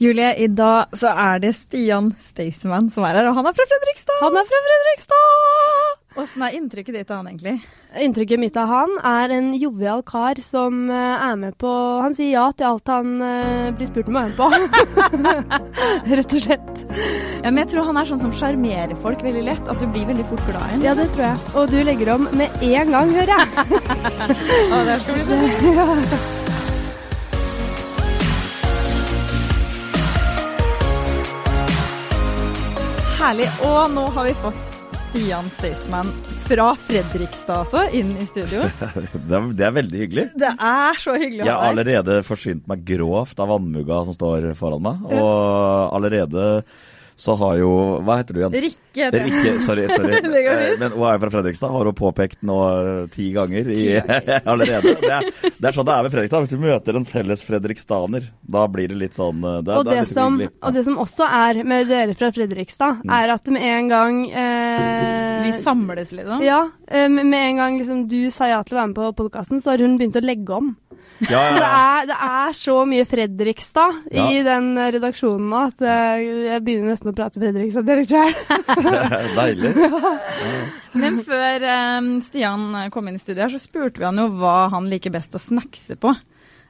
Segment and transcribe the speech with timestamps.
[0.00, 3.66] Julie, i dag så er det Stian Staysman som er her, og han er fra
[3.68, 4.22] Fredrikstad!
[4.22, 5.98] Han er fra Fredrikstad!
[6.22, 7.52] Åssen er inntrykket ditt av han egentlig?
[8.00, 11.68] Inntrykket mitt av han er en jovial kar som eh, er med på
[12.00, 14.48] Han sier ja til alt han uh, blir spurt om å være med på.
[16.16, 16.82] Rett og slett.
[17.44, 19.68] Ja, men jeg tror han er sånn som sjarmerer folk veldig lett.
[19.68, 20.88] At du blir veldig fort glad i ham.
[20.88, 21.48] Ja, det tror jeg.
[21.52, 23.48] Og du legger om med en gang, hører jeg.
[24.72, 26.36] Å, det skal bli så
[33.20, 33.48] herlig.
[33.68, 34.76] Og nå har vi fått
[35.10, 36.12] Stian Staysman
[36.46, 38.62] fra Fredrikstad også, inn i studio.
[39.28, 40.24] Det er, veldig hyggelig.
[40.38, 44.48] Det er så hyggelig å Jeg har allerede forsynt meg grovt av vannmugga som står
[44.58, 45.04] foran meg.
[45.10, 45.28] Og
[45.98, 46.46] allerede
[47.20, 47.70] så har jo
[48.00, 48.54] Hva heter du igjen?
[48.64, 49.08] Rikke.
[49.12, 49.86] Rikke, sorry.
[49.92, 50.20] sorry.
[50.40, 53.82] Eh, Men hun er jo fra Fredrikstad, har hun påpekt nå eh, ti ganger i,
[54.50, 54.94] allerede.
[55.02, 56.46] Det er, det er sånn det er ved Fredrikstad.
[56.46, 59.98] Hvis du møter en felles fredrikstaner, da blir det litt sånn eh, det, Og det,
[59.98, 63.68] er litt som, og det som også er med dere fra Fredrikstad, er at med
[63.68, 66.44] en gang eh, Vi samles, liksom.
[66.46, 69.60] Ja, eh, med en gang liksom, du sa ja til å være med på podkasten,
[69.60, 70.72] så har hun begynt å legge om.
[71.28, 74.24] Ja, ja, Det er, det er så mye Fredrikstad Ja.
[74.32, 78.32] i den redaksjonen nå at eh, jeg begynner nesten å prate Fredrikstad-dialekt sjøl.
[79.40, 79.74] Deilig.
[80.96, 81.66] Men før
[82.00, 85.12] um, Stian kom inn i studiet her, så spurte vi han jo hva han liker
[85.14, 86.14] best å snackse på.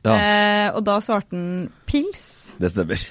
[0.03, 2.55] Ja, Eh, og da svarte han pils.
[2.61, 3.03] det stemmer.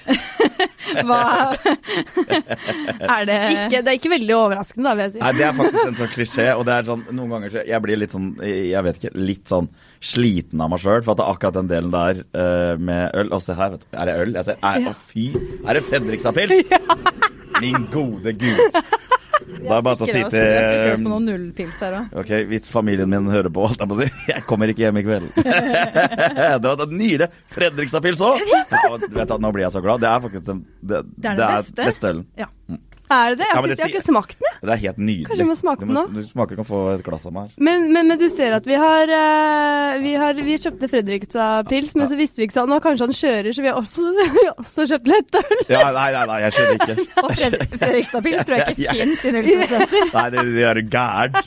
[1.06, 1.20] Hva
[3.14, 5.20] Er det Ikke, det er ikke veldig overraskende, da, vil jeg si.
[5.22, 7.84] Nei, det er faktisk en sånn klisjé, og det er sånn, noen ganger så jeg
[7.84, 9.68] blir litt sånn, jeg vet ikke, litt sånn
[10.00, 13.32] sliten av meg sjøl, for at det er akkurat den delen der uh, med øl
[13.36, 13.90] Og se her, vet du.
[14.00, 14.32] Er det øl?
[14.38, 15.26] Jeg ser, er, å, fy!
[15.66, 16.72] Er det Fredrikstad-pils?
[17.62, 18.80] Min gode gud.
[19.60, 22.12] Da er det bare til å si til oss- på til noen nullpils her òg.
[22.22, 24.06] Ok, hvis familien min hører på, holdt jeg på å si.
[24.30, 25.26] Jeg kommer ikke hjem i kveld.
[25.40, 28.44] det var den nyere Fredrikstad-pils òg!
[29.40, 30.04] Nå blir jeg så glad.
[30.04, 31.88] Det er faktisk den, det, Det er den beste.
[31.90, 32.24] beste ølen.
[32.40, 32.48] Ja.
[33.10, 33.46] Er det det?
[33.46, 34.58] Jeg Ja, har men ikke, det jeg har ikke smakt den, jeg.
[34.60, 35.26] Det er helt nydelig.
[35.30, 36.02] Kanskje vi må smake den nå?
[36.14, 37.54] Du smaker kan få et glass av meg her.
[37.68, 42.10] Men, men, men du ser at vi har eh, Vi, har, vi kjøpte Fredrikstad-pils, men
[42.10, 42.70] så visste vi ikke sånn.
[42.70, 44.04] Nå kanskje han kjører, så vi har også,
[44.36, 45.56] vi har også kjøpt lettøl.
[45.72, 47.06] Ja, nei, nei, nei, jeg kjører ikke.
[47.24, 47.34] Og
[47.80, 49.06] Fredrikstad-pils tror jeg ikke Ja, ja.
[49.08, 50.06] fins i nullprosenter.
[50.14, 51.40] Nei, det, det er gæren.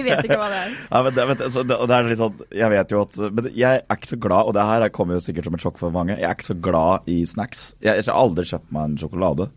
[0.00, 0.74] Vi vet ikke hva det er.
[0.90, 3.46] Ja, men det, men, så det, det er litt sånn Jeg vet jo at Men
[3.56, 5.94] jeg er ikke så glad, og det her kommer jo sikkert som et sjokk for
[5.94, 7.68] mange, jeg er ikke så glad i snacks.
[7.84, 9.48] Jeg har aldri kjøpt meg en sjokolade.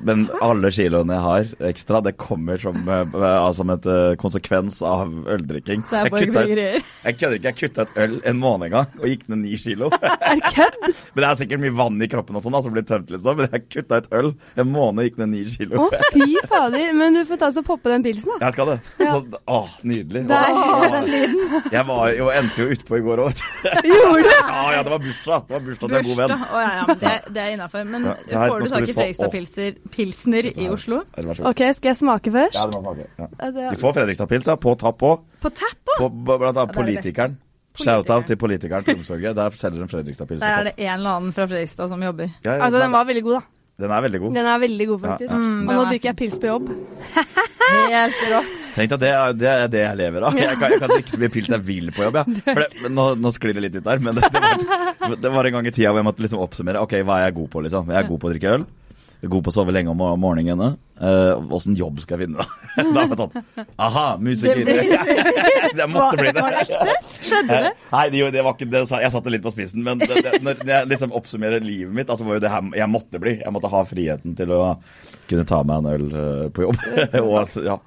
[0.00, 4.80] Men alle kiloene jeg har ekstra, det kommer som, eh, eh, som et eh, konsekvens
[4.86, 5.84] av øldrikking.
[5.92, 9.06] Jeg kutta ut- Jeg kødder ikke, jeg kutta et øl en måned en gang og
[9.10, 9.90] gikk ned ni kilo.
[10.32, 10.78] Er kødd?
[11.14, 13.36] Men det er sikkert mye vann i kroppen og sånn, som blir tømt, liksom.
[13.42, 15.88] Men jeg kutta et øl en måned og gikk ned ni kilo.
[15.88, 16.92] Å, fy fader.
[16.96, 18.46] Men du får ta og poppe den pilsen, da.
[18.48, 18.78] Jeg skal det.
[19.02, 19.12] Ja.
[19.18, 20.24] Så, å, nydelig.
[20.30, 21.62] Der, lyden.
[21.72, 23.90] Jeg var jo, endte jo utpå i går òg, vet du.
[23.92, 24.30] Gjorde du?
[24.32, 25.44] Ja, ja, det var bursdag.
[25.48, 26.34] Det var bursdag til en god venn.
[26.46, 27.84] Å, ja, ja, men det, det er innafor.
[27.92, 28.14] Men Ja,
[28.48, 29.08] får du tak i få-
[29.90, 31.02] Fredrikstad-pilsner i Oslo?
[31.48, 32.54] OK, skal jeg smake først?
[32.56, 33.06] Ja, det må smake.
[33.18, 33.28] Ja.
[33.66, 35.24] Ja, får Fredrikstad-pilsa på tapp òg.
[35.42, 36.10] På tapp òg?
[36.24, 37.38] Blant annet er Politikeren.
[37.78, 39.34] Shout-out til Politikeren til Omsorget.
[39.36, 40.40] Der selger de Fredrikstad-pils.
[40.40, 42.30] Der er det en eller annen fra Fredrikstad som jobber.
[42.44, 43.46] Ja, ja, Altså, den var veldig god, da.
[43.82, 44.34] den er veldig god.
[44.34, 45.30] Den er veldig god, faktisk.
[45.32, 45.38] Ja.
[45.38, 46.68] Mm, Og nå er drikker jeg pils på jobb.
[47.72, 48.64] Helt rått.
[48.76, 50.36] Tenk at det, er- det er det jeg lever av.
[50.36, 52.18] Jeg kan, jeg kan drikke så mye pils jeg vil på jobb.
[52.20, 52.24] Ja.
[52.44, 54.42] For det, men nå, nå sklir det litt ut der, men det, det,
[55.00, 56.82] var, det var en gang i tida hvor jeg måtte liksom oppsummere.
[56.84, 57.88] Ok, hva er jeg god på, liksom?
[57.94, 58.66] Jeg er god på å drikke øl.
[59.30, 60.72] God på å sove lenge om mor- morgenene.
[61.54, 62.46] Åssen jobb skal jeg finne, da?
[62.82, 64.62] da var det sånn Aha, musiker.
[64.66, 64.76] Det
[65.78, 66.42] det måtte bli det.
[66.42, 66.96] Var det ekte?
[67.22, 67.72] Skjedde det?
[67.92, 68.82] Nei, det, det var ikke det.
[68.90, 69.84] Jeg satte det litt på spissen.
[69.86, 73.22] Men det, når jeg liksom oppsummerer livet mitt, altså var jo det her jeg måtte
[73.22, 73.36] bli.
[73.44, 74.62] Jeg måtte ha friheten til å
[75.30, 76.82] kunne ta meg en øl eh, på jobb.
[77.22, 77.78] Og, ja.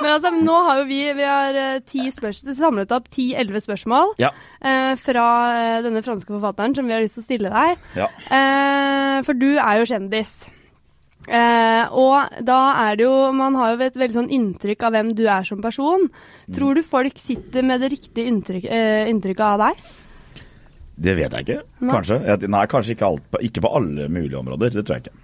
[0.00, 4.30] Men altså, nå har jo vi Vi har eh, samlet opp ti-elleve spørsmål Ja.
[4.60, 7.78] eh, fra eh, denne franske forfatteren som vi har lyst til å stille deg.
[7.96, 8.08] ja.
[8.30, 10.34] Eh, for du er jo kjendis.
[11.26, 15.14] Eh, og da er det jo Man har jo et veldig sånn inntrykk av hvem
[15.18, 16.08] du er som person.
[16.54, 19.86] Tror du folk sitter med det riktige inntrykk, eh, inntrykket av deg?
[20.96, 21.62] Det vet jeg ikke.
[21.90, 22.48] Kanskje.
[22.48, 24.70] Nei, kanskje ikke, alt, ikke på alle mulige områder.
[24.72, 25.18] Det tror jeg ikke.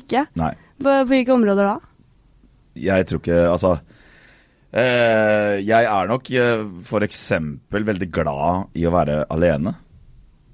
[0.00, 0.26] Ikke?
[0.40, 0.54] Nei.
[0.82, 1.76] På, på hvilke områder da?
[2.74, 3.74] Jeg tror ikke Altså
[4.72, 6.86] Jeg er nok f.eks.
[6.88, 9.74] for eksempel veldig glad i å være alene.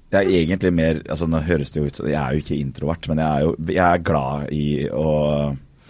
[0.09, 2.57] Jeg er egentlig mer altså Nå høres det jo ut som Jeg er jo ikke
[2.57, 5.09] introvert, men jeg er jo jeg er glad i å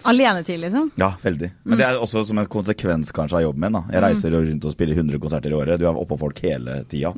[0.02, 0.90] Alenetid, liksom?
[0.96, 1.50] Ja, veldig.
[1.62, 3.74] Men det er også som en konsekvens kanskje av jobben min.
[3.76, 3.82] da.
[3.92, 5.80] Jeg reiser jo rundt og spiller 100 konserter i året.
[5.80, 7.12] Du er oppå folk hele tida.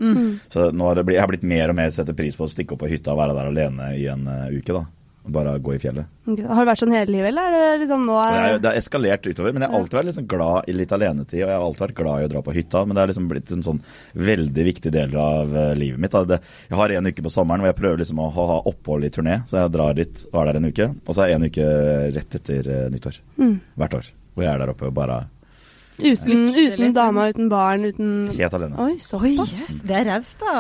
[0.51, 2.51] Så nå har det blitt, jeg har blitt mer og mer setter pris på å
[2.51, 4.75] stikke opp på hytta og være der alene i en uh, uke.
[4.75, 4.83] da.
[5.23, 6.09] Bare gå i fjellet.
[6.27, 8.37] Har det vært sånn hele livet, eller er det liksom nå er...
[8.37, 11.37] jeg, det har eskalert utover, men jeg har alltid vært liksom glad i litt alenetid.
[11.39, 13.29] Og jeg har alltid vært glad i å dra på hytta, men det har liksom
[13.31, 13.83] blitt en sånn
[14.31, 16.17] veldig viktig del av eh, livet mitt.
[16.33, 16.41] Det,
[16.73, 19.13] jeg har en uke på sommeren hvor jeg prøver liksom å ha, ha opphold i
[19.15, 20.89] turné, så jeg drar dit og er der en uke.
[21.07, 21.69] Og så er jeg en uke
[22.19, 23.23] rett etter eh, nyttår.
[23.39, 23.55] Mm.
[23.79, 24.11] Hvert år.
[24.33, 25.23] Hvor jeg er der oppe og bare
[25.99, 28.79] Uten, uten dama, uten barn, uten helt alene.
[28.81, 29.53] Oi, Oi, såpass.
[29.53, 30.55] yes, det er raust, da.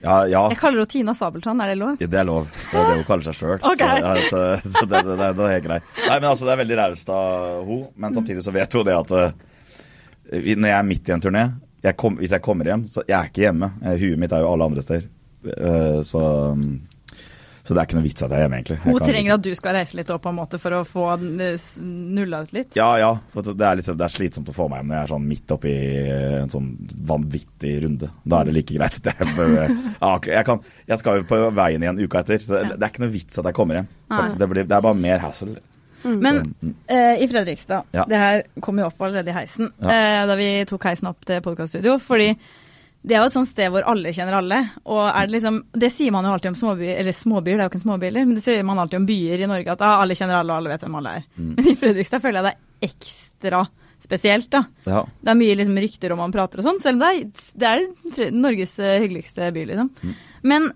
[0.00, 0.42] Ja, ja.
[0.48, 1.98] Jeg kaller henne Tina Sabeltann, er det lov?
[2.00, 2.46] Det er lov.
[2.70, 3.58] Det er det hun kaller seg sjøl.
[3.74, 4.00] Okay.
[4.00, 5.90] Så, ja, så, så det, det, det, det er helt greit.
[6.06, 8.96] Nei, men altså, Det er veldig raust av hun, men samtidig så vet hun det
[8.96, 9.30] at eh,
[10.56, 11.44] når jeg er midt i en turné
[11.84, 13.70] jeg kom, Hvis jeg kommer hjem, så jeg er ikke hjemme.
[13.84, 15.06] Eh, Huet mitt er jo alle andre steder.
[15.48, 16.20] Eh, Så,
[17.70, 18.76] så det er ikke noe vits at jeg er hjemme, egentlig.
[18.80, 20.80] Jeg Hun trenger trenger at du skal reise litt opp på en måte for å
[20.82, 22.74] få eh, nulla ut litt.
[22.74, 23.10] Ja, ja.
[23.30, 25.28] For det er, liksom, det er slitsomt å få meg hjem når jeg er sånn
[25.30, 25.74] midt oppi
[26.40, 26.68] en sånn
[27.12, 28.10] vanvittig runde.
[28.26, 28.98] Da er det like greit.
[29.06, 29.68] at jeg bare-
[30.34, 33.14] jeg, kan, jeg skal jo på veien igjen uka etter, så det, er ikke noe
[33.14, 33.90] vits at jeg kommer hjem.
[34.40, 35.60] Det, blir, det er bare mer hassle.
[36.02, 36.74] Men Mm.
[36.88, 38.04] eh, i Fredrikstad, Ja.
[38.08, 39.90] det her kom jo opp allerede i heisen, Ja.
[39.92, 41.98] eh, da vi tok heisen opp til podkaststudio.
[42.00, 42.30] Fordi
[43.00, 44.58] det er jo et sånt sted hvor alle kjenner alle.
[44.84, 47.68] Og er det liksom Det sier man jo alltid om småbyer, eller småbyer, det er
[47.68, 50.16] jo ikke en men det sier man alltid om byer i Norge, at ah, alle
[50.18, 51.28] kjenner alle, og alle vet hvem alle er.
[51.36, 51.52] Mm.
[51.56, 53.62] Men i Fredrikstad føler jeg det er ekstra
[54.00, 54.64] spesielt, da.
[54.84, 55.00] Ja.
[55.20, 57.70] Det er mye liksom rykter om man prater og sånn, selv om det er, det
[57.70, 59.90] er Norges eh, hyggeligste by, liksom.
[60.02, 60.14] Mm.
[60.52, 60.68] Men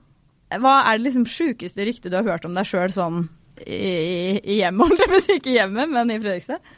[0.60, 3.26] hva er det liksom sjukeste ryktet du har hørt om deg sjøl sånn
[3.64, 4.84] i, i hjemmet?
[4.88, 6.74] Holdt jeg på å si ikke hjemmet, men i Fredrikstad?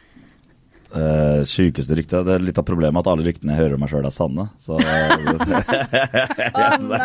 [0.86, 3.90] Uh, Sjukeste rykte Det er litt av problemet at alle ryktene jeg hører om meg
[3.90, 4.46] sjøl, er sanne.
[4.62, 7.00] Så, ja, så, det,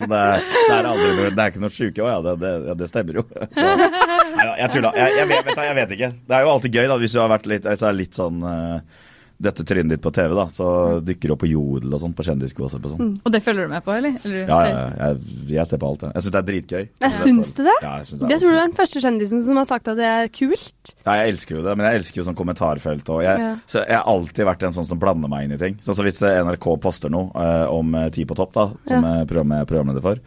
[0.00, 2.76] så det, er, det, er aldri det er ikke noe sjuke Å ja, det, det,
[2.80, 3.26] det stemmer jo.
[3.58, 4.90] Så, jeg tulla.
[4.94, 6.10] Jeg, jeg, vet, vet, jeg vet ikke.
[6.30, 9.04] Det er jo alltid gøy da, hvis du har vært litt, altså, litt sånn uh,
[9.38, 10.68] dette trynet ditt på TV, da, så
[11.06, 13.12] dykker det opp på Jodel og sånn, på kjendisgossip og sånn.
[13.22, 14.16] Og det følger du med på, eller?
[14.24, 16.12] eller Ja, ja, ja, jeg, jeg ser på alt, jeg.
[16.16, 16.88] Jeg syns det er dritgøy.
[17.04, 17.76] Jeg syns du det?
[17.84, 20.00] Ja, jeg, synes det Jeg tror du er den første kjendisen som har sagt at
[20.00, 20.92] det er kult.
[21.06, 23.08] Ja, jeg elsker jo det, men jeg elsker jo sånn kommentarfelt.
[23.14, 23.52] Og jeg, Ja.
[23.70, 25.78] så jeg har alltid vært en sånn som blander meg inn i ting.
[25.86, 29.20] Sånn som Hvis NRK poster noe eh, om eh, Ti på topp, da, som Ja.
[29.22, 30.18] er programmet jeg er programleder for,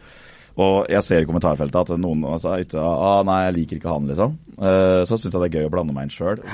[0.60, 3.92] og jeg ser i kommentarfeltet at noen altså, er ute ah, 'Nei, jeg liker ikke
[3.92, 4.34] han', liksom.
[4.58, 6.42] Uh, så syns jeg det er gøy å blande meg inn sjøl.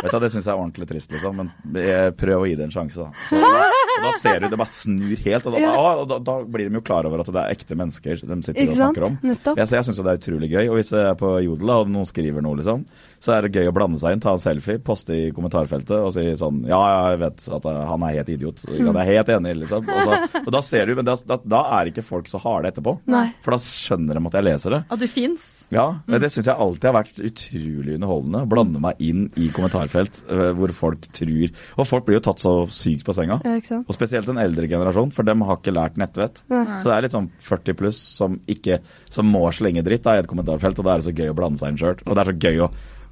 [0.00, 1.42] Det syns jeg er ordentlig trist, liksom.
[1.42, 3.10] Men jeg prøv å gi det en sjanse, da.
[3.28, 3.66] Så, da,
[4.00, 6.80] da ser du det bare snur helt, og da, ah, og da, da blir de
[6.80, 9.18] jo klar over at det er ekte mennesker de sitter og snakker om.
[9.28, 10.62] Jeg, så jeg syns jo det er utrolig gøy.
[10.70, 12.86] Og hvis jeg er på Jodel og noen skriver noe, liksom,
[13.20, 16.12] så er det gøy å blande seg inn, ta en selfie, poste i kommentarfeltet og
[16.14, 18.62] si sånn Ja, ja, jeg vet at eh, han er helt idiot.
[18.70, 19.84] Han er helt enig, liksom.
[19.84, 22.72] Og, så, og da ser du, men da, da, da er ikke folk så harde
[22.72, 22.96] etterpå.
[23.12, 23.26] Nei.
[23.44, 24.80] For da skjønner de at jeg leser det.
[24.96, 25.48] At du fins?
[25.70, 28.42] Ja, men Det syns jeg alltid har vært utrolig underholdende.
[28.42, 32.42] Å blande meg inn i kommentarfelt eh, hvor folk tror Og folk blir jo tatt
[32.42, 33.38] så sykt på senga.
[33.44, 33.82] Ja.
[33.84, 36.42] Og spesielt den eldre generasjon, for dem har ikke lært nettvett.
[36.50, 36.64] Nei.
[36.80, 38.80] Så det er litt sånn 40 pluss som ikke
[39.12, 41.36] Som må slenge dritt da, i et kommentarfelt, og da er det så gøy å
[41.36, 42.00] blande seg inn sjøl.
[42.06, 42.70] Og det er så gøy å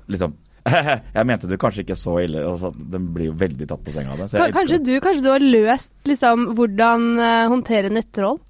[0.08, 0.36] liksom
[1.16, 2.42] Jeg mente du kanskje ikke så ille.
[2.44, 4.26] Altså, den blir jo veldig tatt på senga av det.
[4.32, 8.40] Så jeg Kanskje du, kanskje du har løst liksom hvordan eh, håndtere nettroll?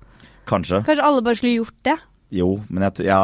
[0.48, 0.82] Kanskje.
[0.88, 1.94] Kanskje alle bare skulle gjort det?
[2.34, 3.20] Jo, men jeg, ja,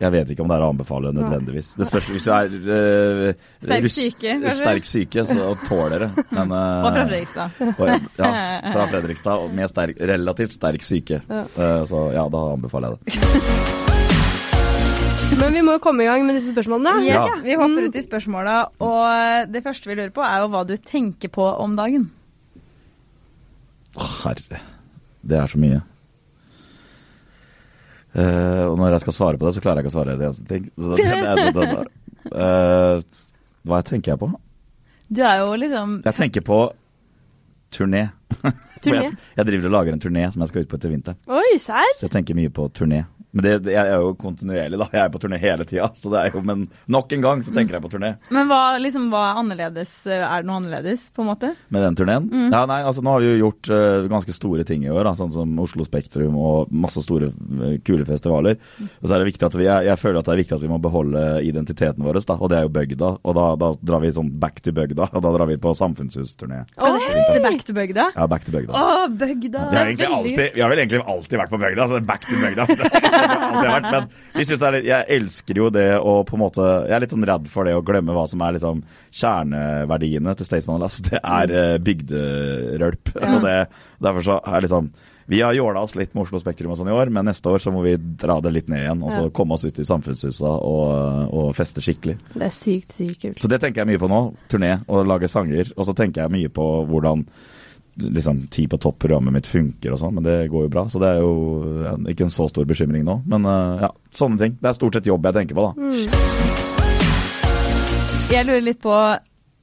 [0.00, 1.74] jeg vet ikke om det er å anbefale nødvendigvis.
[1.76, 4.36] Det spørs hvis du er øh, Sterk syke.
[4.56, 6.10] Sterk syke, så tåler det.
[6.30, 7.60] Men, uh, Og fra Fredrikstad.
[7.68, 8.32] og- ja,
[8.72, 11.20] fra Fredrikstad, og med sterk, relativt sterk syke.
[11.28, 11.44] Ja.
[11.44, 13.86] Eh, så ja, da anbefaler jeg det.
[15.38, 17.04] Men vi må jo komme i gang med disse spørsmålene.
[17.06, 17.36] Ja, Ja.
[17.44, 20.74] Vi hopper ut i spørsmåla, og det første vi lurer på, er jo hva du
[20.76, 22.10] tenker på om dagen.
[23.96, 24.60] Å, herre.
[25.22, 25.80] Det er så mye.
[28.10, 30.26] Uh, og når jeg skal svare på det, så klarer jeg ikke å svare det
[30.26, 30.64] eneste ting.
[30.74, 32.30] Så det, det, det, det, det.
[32.34, 33.28] Uh,
[33.70, 34.30] hva tenker jeg på?
[35.10, 36.58] Du er jo liksom Jeg tenker på
[37.74, 38.08] turné.
[38.82, 39.06] Turné?
[39.10, 41.16] Jeg, jeg driver og lager en turné som jeg skal ut på etter vinteren.
[41.28, 41.58] Oi?
[41.60, 43.02] Så jeg tenker mye på turné.
[43.32, 44.88] Men det, det, jeg er jo kontinuerlig, da.
[44.94, 45.90] Jeg er på turné hele tida.
[45.96, 48.62] Så det er jo, men nok en gang så tenker jeg på turné Men hva,
[48.82, 49.94] liksom, hva er annerledes?
[50.10, 51.54] Er det noe annerledes, på en måte?
[51.68, 52.28] med den turneen.
[52.32, 52.48] Mm.
[52.52, 55.14] Ja, nei, altså Nå har vi jo gjort uh, ganske store ting i år, da,
[55.18, 58.58] sånn som Oslo Spektrum og masse store, uh, kule festivaler.
[59.00, 60.64] Og så er det viktig at vi, jeg, jeg føler at det er viktig at
[60.64, 63.12] vi må beholde identiteten vår, da, og det er jo bygda.
[63.22, 66.64] Og da, da drar vi sånn back to bygda, og da drar vi på samfunnshusturné.
[66.74, 68.10] Skal det hete Back to Bøgda?
[68.16, 68.74] Ja, back to bygda.
[68.74, 69.64] Å, Bøgda!
[69.70, 72.08] Vi har, egentlig alltid, vi har vel egentlig alltid vært på bygda, så det er
[72.10, 72.66] back to bygda.
[73.20, 76.42] Det vært, men vi synes det er litt, jeg elsker jo det å på en
[76.44, 78.82] måte Jeg er litt sånn redd for det å glemme hva som er liksom
[79.20, 81.00] kjerneverdiene til Staysman Lass.
[81.04, 83.14] Det er eh, bygderølp.
[83.20, 83.56] Og det,
[84.02, 84.90] derfor så er liksom
[85.30, 87.62] Vi har jåla oss litt med Oslo Spektrum og sånn i år, men neste år
[87.62, 89.04] så må vi dra det litt ned igjen.
[89.06, 89.30] Og så Ja.
[89.30, 92.16] komme oss ut i samfunnshusa og, og feste skikkelig.
[92.34, 93.38] Det er sykt, sykt kult.
[93.44, 94.20] Så det tenker jeg mye på nå.
[94.50, 95.70] Turné og lage sanger.
[95.76, 97.22] Og så tenker jeg mye på hvordan
[97.94, 100.84] liksom ti på topp-programmet mitt funker og sånn, men det går jo bra.
[100.90, 101.32] Så det er jo
[102.10, 103.20] ikke en så stor bekymring nå.
[103.30, 104.56] Men eh, ja, sånne ting.
[104.60, 105.72] Det er stort sett jobb jeg tenker på, da.
[108.30, 108.94] Jeg lurer litt på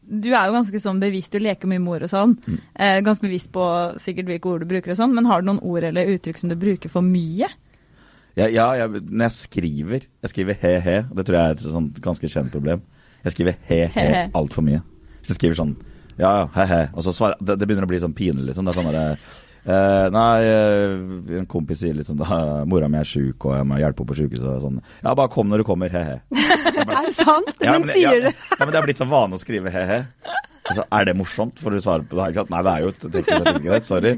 [0.07, 2.35] Du er jo ganske sånn bevisst, du leker mye med ord og sånn.
[2.47, 2.59] Mm.
[2.79, 3.63] Eh, ganske bevisst på
[3.99, 6.51] sikkert hvilke ord du bruker og sånn, men har du noen ord eller uttrykk som
[6.51, 7.49] du bruker for mye?
[8.37, 11.89] Ja, ja jeg, når jeg skriver Jeg skriver he-he, det tror jeg er et sånn
[12.03, 12.83] ganske kjent problem.
[13.25, 14.07] Jeg skriver He-he.
[14.37, 14.79] altfor mye.
[15.19, 15.75] Så jeg skriver sånn
[16.17, 16.79] ja, ja, he-he.
[16.93, 18.65] Og så svarer det, det begynner å bli sånn pinlig, liksom.
[18.67, 19.05] Det er sånn derre
[19.67, 23.79] eh, Nei, eh, en kompis sier liksom da mora mi er sjuk og jeg må
[23.81, 24.81] hjelpe henne på sjukehuset og sånn.
[25.03, 26.19] Ja, bare kom når du kommer, he-he.
[26.87, 27.51] Er det sant?
[27.61, 30.03] Ja, men, ja, sier du ja, men det er blitt så vane å skrive he-he.
[30.67, 31.61] Altså, er det morsomt?
[31.63, 32.23] Får du svare på det?
[32.33, 32.49] Ikke sant?
[32.51, 33.85] Nei, det er jo et teknisk greit.
[33.87, 34.09] Sorry.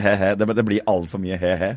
[0.00, 0.30] He-he.
[0.40, 1.68] det, det blir altfor mye he-he.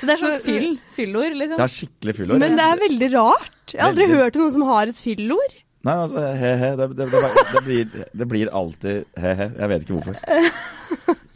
[0.00, 0.66] Så det er sånn fyll,
[0.96, 1.60] fyllord, liksom?
[1.60, 2.42] Det er skikkelig fyllord.
[2.42, 3.52] Men det er veldig rart.
[3.70, 4.18] Jeg har aldri Veldig.
[4.18, 5.54] hørt om noen som har et fyllord.
[5.82, 6.70] Nei, altså, he-he.
[6.78, 7.22] Det, det, det,
[7.52, 9.48] det, blir, det blir alltid he-he.
[9.58, 10.14] Jeg vet ikke hvorfor.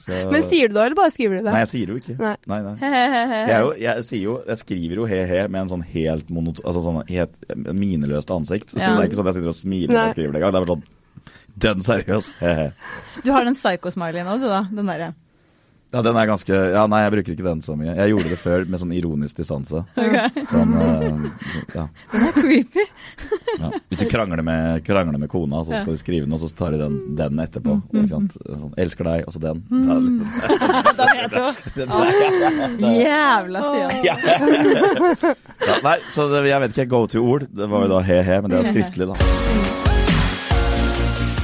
[0.07, 1.51] Så, Men sier du det, eller bare skriver du det?
[1.51, 2.15] Nei, jeg sier det jo ikke.
[2.21, 2.35] Nei.
[2.47, 2.75] Nei, nei.
[2.79, 6.61] Jeg, er jo, jeg, sier jo, jeg skriver jo he-he med en sånn helt monot...
[6.63, 7.35] Altså sånn helt
[7.75, 8.71] mineløst ansikt.
[8.71, 8.93] Så Ja.
[8.95, 10.55] det er ikke sånn at jeg sitter og smiler når jeg skriver det engang.
[10.55, 10.87] Det er bare sånn
[11.67, 12.29] dønn seriøs.
[12.45, 12.69] He-he.
[13.27, 14.63] Du har den psycho-smileyen nå, du da?
[14.79, 15.11] Den derre.
[15.95, 17.93] Ja, den er ganske Ja, nei, jeg bruker ikke den så mye.
[17.95, 19.85] Jeg gjorde det før med sånn ironisk distanse.
[20.07, 20.45] Okay.
[20.47, 21.05] Sånn, eh,
[21.75, 22.85] ja, Den er creepy.
[23.63, 23.71] ja.
[23.91, 26.79] Hvis du krangler med, krangler med kona, så skal du skrive noe, så tar du
[26.81, 27.79] den, den etterpå.
[27.91, 28.37] Ikke sant?
[28.47, 29.65] Sånn, elsker deg, og så den.
[30.97, 31.41] Da vet du.
[32.87, 33.91] Jævla Stian.
[34.07, 34.15] Ja.
[35.85, 36.89] nei, så det, jeg vet ikke.
[36.93, 37.49] Go to-ord.
[37.51, 39.19] Det var jo da he-he, men det er skriftlig, da.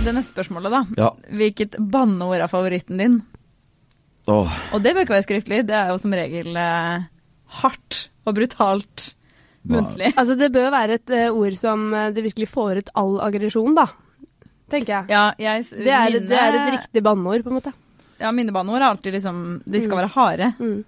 [0.02, 0.82] Det neste spørsmålet, da.
[0.98, 1.12] Ja.
[1.38, 3.20] Hvilket banneord er favoritten din?
[4.30, 7.06] Åh, Og det bør ikke være skriftlig, det er jo som regel eh,
[7.62, 9.08] hardt og brutalt
[9.66, 10.12] Hva- muntlig.
[10.18, 13.74] Altså, det bør være et eh, ord som eh, det virkelig får ut all aggresjon,
[13.78, 13.88] da.
[14.72, 15.10] Tenker jeg.
[15.12, 17.72] Ja, jeg, Det er, mine, det er et riktig banneord, på en måte.
[18.22, 20.00] Ja, mine banneord er alltid liksom De skal Mm.
[20.00, 20.52] være harde.
[20.62, 20.84] Mm.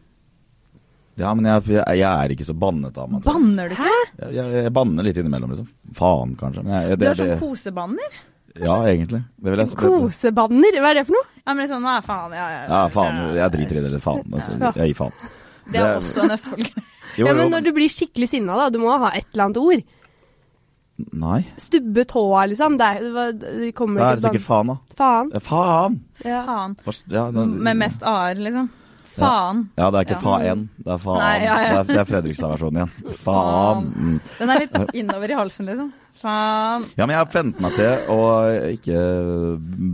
[1.18, 3.22] ja, men jeg, jeg, jeg er ikke så bannet av meg.
[3.26, 3.90] Banner du ikke?
[4.22, 5.68] Jeg, jeg, jeg banner litt innimellom, liksom.
[5.98, 6.62] Faen, kanskje.
[6.64, 8.16] Men jeg, Du det, er sånn kosebanner?
[8.60, 9.22] Ja, egentlig.
[9.42, 9.76] Det vil jeg si.
[9.80, 11.26] Kosebanner, hva er det for noe?
[11.44, 12.60] Ja, men litt sånn, nei, faen, ja, ja.
[12.70, 13.18] Ja, faen.
[13.36, 14.22] Jeg driter i det, eller faen.
[14.32, 15.12] Altså, jeg gir faen.
[15.72, 16.84] Det er også en Østfold-greie.
[17.14, 19.82] Ja, men når du blir skikkelig sinna, da, du må ha et eller annet ord.
[21.14, 21.40] Nei.
[21.62, 22.74] Stubbe tåa, liksom.
[22.80, 23.04] Det, er,
[23.38, 24.76] det det kommer Da er ikke sikkert faen, da.
[24.98, 25.30] Faen.
[25.34, 25.98] Ja, faen!
[26.24, 26.40] Ja.
[26.48, 26.74] Faen.
[27.12, 28.70] Ja, det- Med mest a-er, liksom.
[29.14, 29.60] Faen.
[29.78, 30.22] Ja, det er ikke Ja.
[30.24, 30.68] fa-en.
[30.78, 31.18] Det er faen.
[31.22, 31.68] Nei, ja, ja.
[31.70, 33.16] Det er, det er Fredrikstad-versjonen igjen.
[33.22, 34.20] Faen.
[34.40, 35.92] Den er litt innover i halsen, liksom.
[36.24, 36.86] Faen.
[36.96, 38.20] Ja, men jeg har vent meg til å
[38.72, 39.02] ikke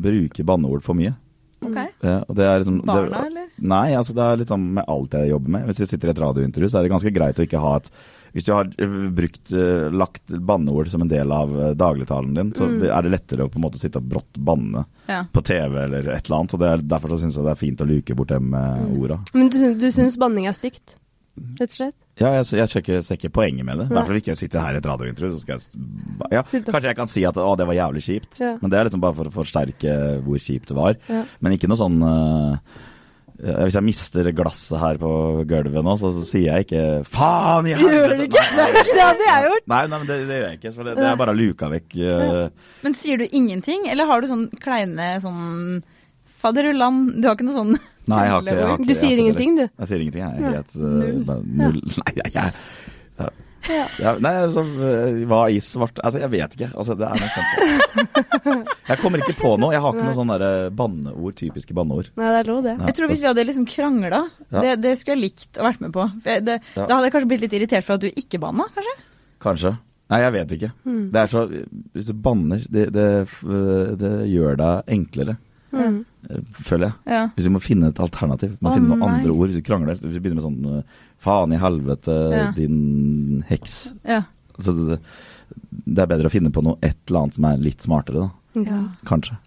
[0.04, 1.16] bruke banneord for mye.
[1.60, 1.76] OK.
[2.00, 3.48] Ja, og det er liksom, Barna, det, eller?
[3.68, 5.66] Nei, altså det er litt sånn med alt jeg jobber med.
[5.68, 7.90] Hvis jeg sitter i et radiointervju, så er det ganske greit å ikke ha et
[8.30, 12.52] Hvis du har øh, brukt, øh, lagt banneord som en del av øh, dagligtalen din,
[12.54, 12.84] så Mm.
[12.86, 15.24] er det lettere å på en måte sitte og brått banne Ja.
[15.34, 16.54] på TV eller et eller annet.
[16.54, 19.02] Og det er, derfor så syns jeg det er fint å luke bort dem Mm.
[19.02, 19.18] orda.
[19.34, 20.94] Men du, du syns banning er stygt?
[21.60, 21.96] Rett og slett?
[22.20, 23.86] Ja, jeg, jeg ikke, ser ikke poenget med det.
[23.86, 23.96] I Nei.
[23.96, 25.30] hvert fall ikke jeg sitter her i et radiointervju.
[25.34, 28.54] Så skal jeg ja, Kanskje jeg kan si at å, det var jævlig kjipt, Ja.
[28.60, 29.94] men det er liksom bare for å forsterke
[30.26, 30.98] hvor kjipt det var.
[31.08, 31.22] Ja.
[31.40, 32.58] Men ikke noe sånn øh,
[33.64, 35.10] Hvis jeg mister glasset her på
[35.48, 37.94] gulvet nå, så, så sier jeg ikke 'faen i helvete'!
[37.96, 38.42] Gjør du ikke?
[38.90, 39.64] Det hadde jeg gjort.
[39.72, 40.72] Nei, nei, men det, det gjør jeg ikke.
[40.76, 41.96] For det, det er bare luka vekk.
[42.04, 42.74] øh.
[42.84, 45.80] Men sier du ingenting, eller har du sånn kleine sånn
[46.40, 47.00] Fadderullan?
[47.20, 47.78] Du har ikke noe sånn
[48.08, 49.66] Nei, jeg har ikke, jeg har ikke Du jeg har sier ikke ingenting, du.
[49.66, 50.40] Jeg sier ingenting, jeg.
[50.40, 50.48] Ja.
[50.48, 51.44] er Helt, øh, Null.
[51.60, 51.80] null.
[52.00, 52.52] Nei, jeg, jeg
[53.20, 53.84] ja.
[54.00, 56.70] Ja, nei, altså, øh, hva i svart Altså, jeg vet ikke.
[56.80, 58.54] Altså, det er noe kjempe...
[58.90, 59.74] Jeg kommer ikke på noe.
[59.74, 62.08] Jeg har ikke noe sånn derre banneord, typiske banneord.
[62.16, 62.72] Nei, det er lov, det.
[62.78, 64.22] Ja, Jeg tror hvis vi hadde liksom krangla,
[64.56, 66.08] det, det skulle jeg likt å vært med på.
[66.24, 68.96] Det, Da hadde jeg kanskje blitt litt irritert for at du ikke banna, kanskje?
[69.44, 69.74] Kanskje.
[70.10, 70.72] Nei, jeg vet ikke.
[70.88, 71.02] Mm.
[71.14, 71.44] Det er så
[71.94, 73.06] Hvis du banner, det, det,
[74.00, 75.36] det gjør deg enklere,
[75.70, 75.99] Mm.
[76.64, 76.94] Føler jeg.
[77.14, 77.22] Ja.
[77.36, 79.10] Hvis vi må finne et alternativ, må Å, finne noen nei.
[79.18, 79.48] andre ord.
[79.50, 82.46] Hvis vi krangler, hvis vi begynner med sånn øh, Faen i helvete, Ja.
[82.56, 83.78] din heks.
[84.08, 84.22] ja.
[84.60, 84.98] Så det,
[85.88, 88.64] det er bedre å finne på noe et eller annet som er litt smartere, da.
[88.66, 88.80] ja.
[89.08, 89.38] Kanskje.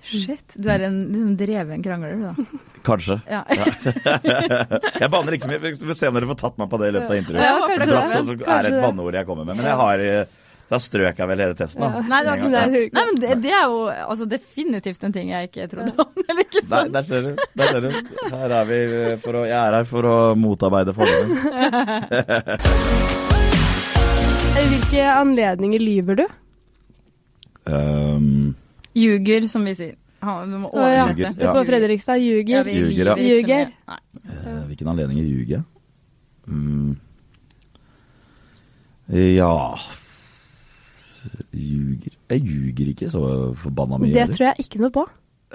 [0.00, 0.54] Shit.
[0.56, 2.60] Du er en liksom dreven krangler, du, da.
[2.86, 3.18] Kanskje.
[3.28, 3.42] Ja.
[5.02, 5.60] jeg banner ikke så mye.
[5.64, 7.44] Vi får se om dere får tatt meg på det i løpet av intervjuet.
[7.44, 8.46] Ja, kanskje det.
[8.54, 9.58] er et banneord jeg kommer med.
[9.60, 10.38] Men jeg har eh,
[10.70, 11.88] Da strøk jeg vel hele testen, da.
[11.98, 12.00] Ja.
[12.06, 12.72] Nei, det var ikke gang.
[12.74, 12.82] det.
[12.94, 16.12] Nei, men det, det er jo altså, definitivt en ting jeg ikke trodde om.
[16.28, 16.70] Eller ikke sant?
[16.70, 17.32] Nei, der ser du.
[17.58, 17.90] Der ser du.
[18.36, 21.34] Her er vi eh, for å, jeg er her for å motarbeide fordommen.
[24.60, 26.24] Hvilke anledninger lyver du?
[27.70, 28.54] Um,
[28.96, 29.94] Ljuger, som vi sier.
[30.22, 31.04] Han, du må ja.
[31.06, 31.34] Oversette.
[31.40, 31.52] ja.
[31.56, 32.66] På Fredrikstad Ja, ljuger.
[32.68, 33.14] ja.
[33.16, 33.70] Ljuger.
[33.88, 34.00] Nei.
[34.28, 35.64] eh, hvilken anledninger ljuger jeg?
[36.50, 36.98] Mm.
[39.34, 39.54] Ja
[41.50, 43.22] Ljuger Jeg ljuger ikke så
[43.58, 44.12] forbanna mye.
[44.14, 45.06] Det tror jeg ikke noe på.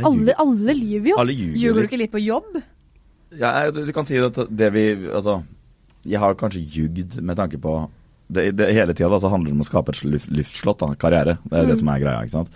[0.03, 1.19] Alle, alle lyver jo.
[1.21, 1.59] Alle ljuger.
[1.61, 2.57] Ljuger du ikke litt på jobb?
[3.35, 5.43] Ja, jeg- du, kan si at det vi Altså,
[6.05, 7.89] jeg har kanskje ljugd med tanke på
[8.27, 11.37] det, det, Hele tida så handler det om å skape et luft, luftslott, da, karriere.
[11.45, 12.23] Det er det som er greia.
[12.25, 12.51] ikke sant?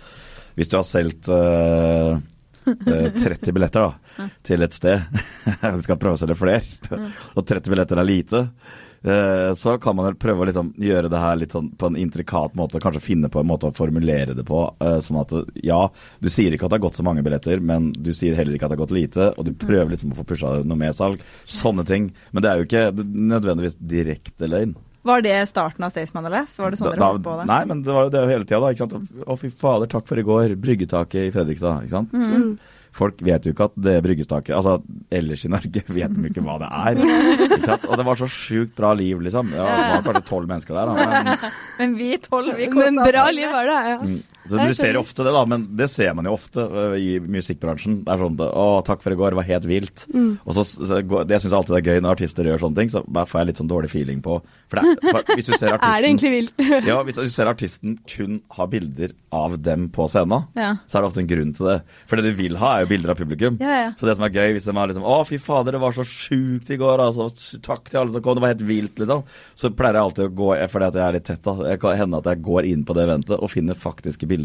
[0.56, 2.18] Hvis du har solgt eh,
[2.66, 5.00] eh, 30 billetter da, til et sted,
[5.62, 10.14] du skal prøve å selge flere, og 30 billetter er lite, eh, så kan man
[10.20, 13.40] prøve å liksom gjøre det her litt sånn på en intrikat måte, kanskje finne på
[13.40, 14.74] en måte å formulere det på.
[14.80, 15.32] eh, sånn at
[15.64, 15.88] ja,
[16.20, 18.68] du sier ikke at det har gått så mange billetter, men du sier heller ikke
[18.68, 21.20] at det har gått lite, og du prøver liksom å få pusha noe mer salg.
[21.48, 22.12] Sånne ting.
[22.32, 24.76] Men det er jo ikke nødvendigvis direkte løgn.
[25.02, 26.58] Var det starten av Staysman LS?
[26.60, 27.46] Var det sånn Da- dere holdt på det?
[27.48, 29.00] Nei, men det var jo det hele tida, da.
[29.24, 30.56] Å, fy fader, takk for i går.
[30.60, 31.86] Bryggetaket i Fredrikstad.
[31.86, 32.12] Ikke sant?
[32.12, 32.58] Mm.
[32.96, 34.80] Folk vet jo ikke at det bryggestaket Altså
[35.14, 37.00] ellers i Norge vet de ikke hva det er.
[37.46, 37.86] Ikke sant?
[37.86, 39.54] Og det var så sjukt bra liv, liksom.
[39.54, 41.22] Ja, det var kanskje tolv mennesker der, da.
[41.30, 41.48] Men,
[41.80, 43.98] Men vi tolv, vi Men bra liv var det, ja.
[44.58, 45.44] Du ser ofte det, da.
[45.46, 48.00] Men det ser man jo ofte øh, i musikkbransjen.
[48.06, 50.06] Det er sånn Å, takk for i går, det var helt vilt.
[50.14, 50.32] Mm.
[50.44, 52.92] Og så, så det syns jeg alltid det er gøy når artister gjør sånne ting.
[52.92, 54.40] Så bare får jeg litt sånn dårlig feeling på
[54.70, 56.64] For, det, er- for hvis du ser artisten Er det egentlig vilt?
[56.90, 60.72] Ja, hvis du ser artisten kun ha bilder av dem på scenen, Ja.
[60.90, 61.76] så er det ofte en grunn til det.
[62.10, 63.58] For det du vil ha, er jo bilder av publikum.
[63.62, 63.90] Ja, ja.
[64.00, 66.02] Så det som er gøy, hvis de har liksom Å, fy fader, det var så
[66.08, 67.28] sjukt i går, altså.
[67.62, 69.22] Takk til alle som kom, det var helt vilt, liksom.
[69.58, 71.54] Så pleier jeg alltid å gå, fordi at jeg er litt tett, da.
[71.60, 74.39] Det kan hende at jeg går inn på det eventet og finner faktiske bilder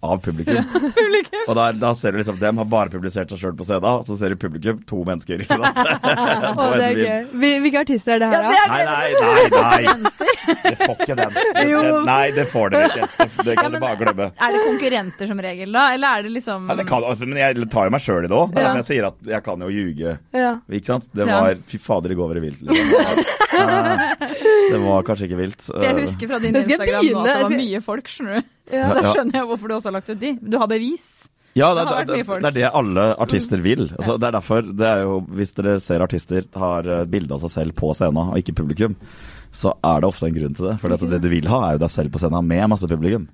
[0.00, 0.58] av publikum.
[1.48, 4.06] og der, da ser du liksom Dem har bare publisert seg sjøl på scenen, og
[4.06, 5.80] så ser du publikum, to mennesker, ikke sant.
[6.54, 7.24] oh, det er gøy.
[7.64, 8.52] Hvilke artister er det her, da?
[8.54, 10.12] er Nei, nei, nei, nei.
[10.68, 11.34] Det får ikke den.
[11.34, 13.06] Det, det, nei, det får dere ikke.
[13.18, 14.28] Det, det kan Ja, du bare glemme.
[14.32, 15.82] Er det konkurrenter som regel, da?
[15.92, 18.30] Eller er det liksom Ja, det kan, altså, men jeg tar jo meg sjøl i
[18.30, 18.56] det òg.
[18.56, 18.70] Ja.
[18.78, 20.14] Jeg sier at jeg kan jo ljuge.
[20.36, 20.52] Ja.
[20.72, 21.08] Ikke sant?
[21.12, 22.62] Det var Fy fader, det går var det vilt.
[22.64, 23.20] Liksom.
[24.68, 25.60] Det var kanskje ikke vilt.
[25.68, 28.54] Det Jeg husker fra din Instagram nå at det var mye folk, skjønner du.
[28.72, 28.88] Ja.
[28.92, 30.34] Så skjønner jeg hvorfor du også har lagt ut de.
[30.40, 31.08] Du har bevis.
[31.58, 33.88] Ja, det, Det det, det, er det alle artister vil.
[33.96, 37.42] Altså, det er derfor, det er jo, Hvis dere ser artister har eh, bilde av
[37.46, 38.94] seg selv på scenen, og ikke publikum,
[39.50, 40.76] så er det ofte en grunn til det.
[40.82, 43.26] For det, det du vil ha, er jo deg selv på scenen med masse publikum.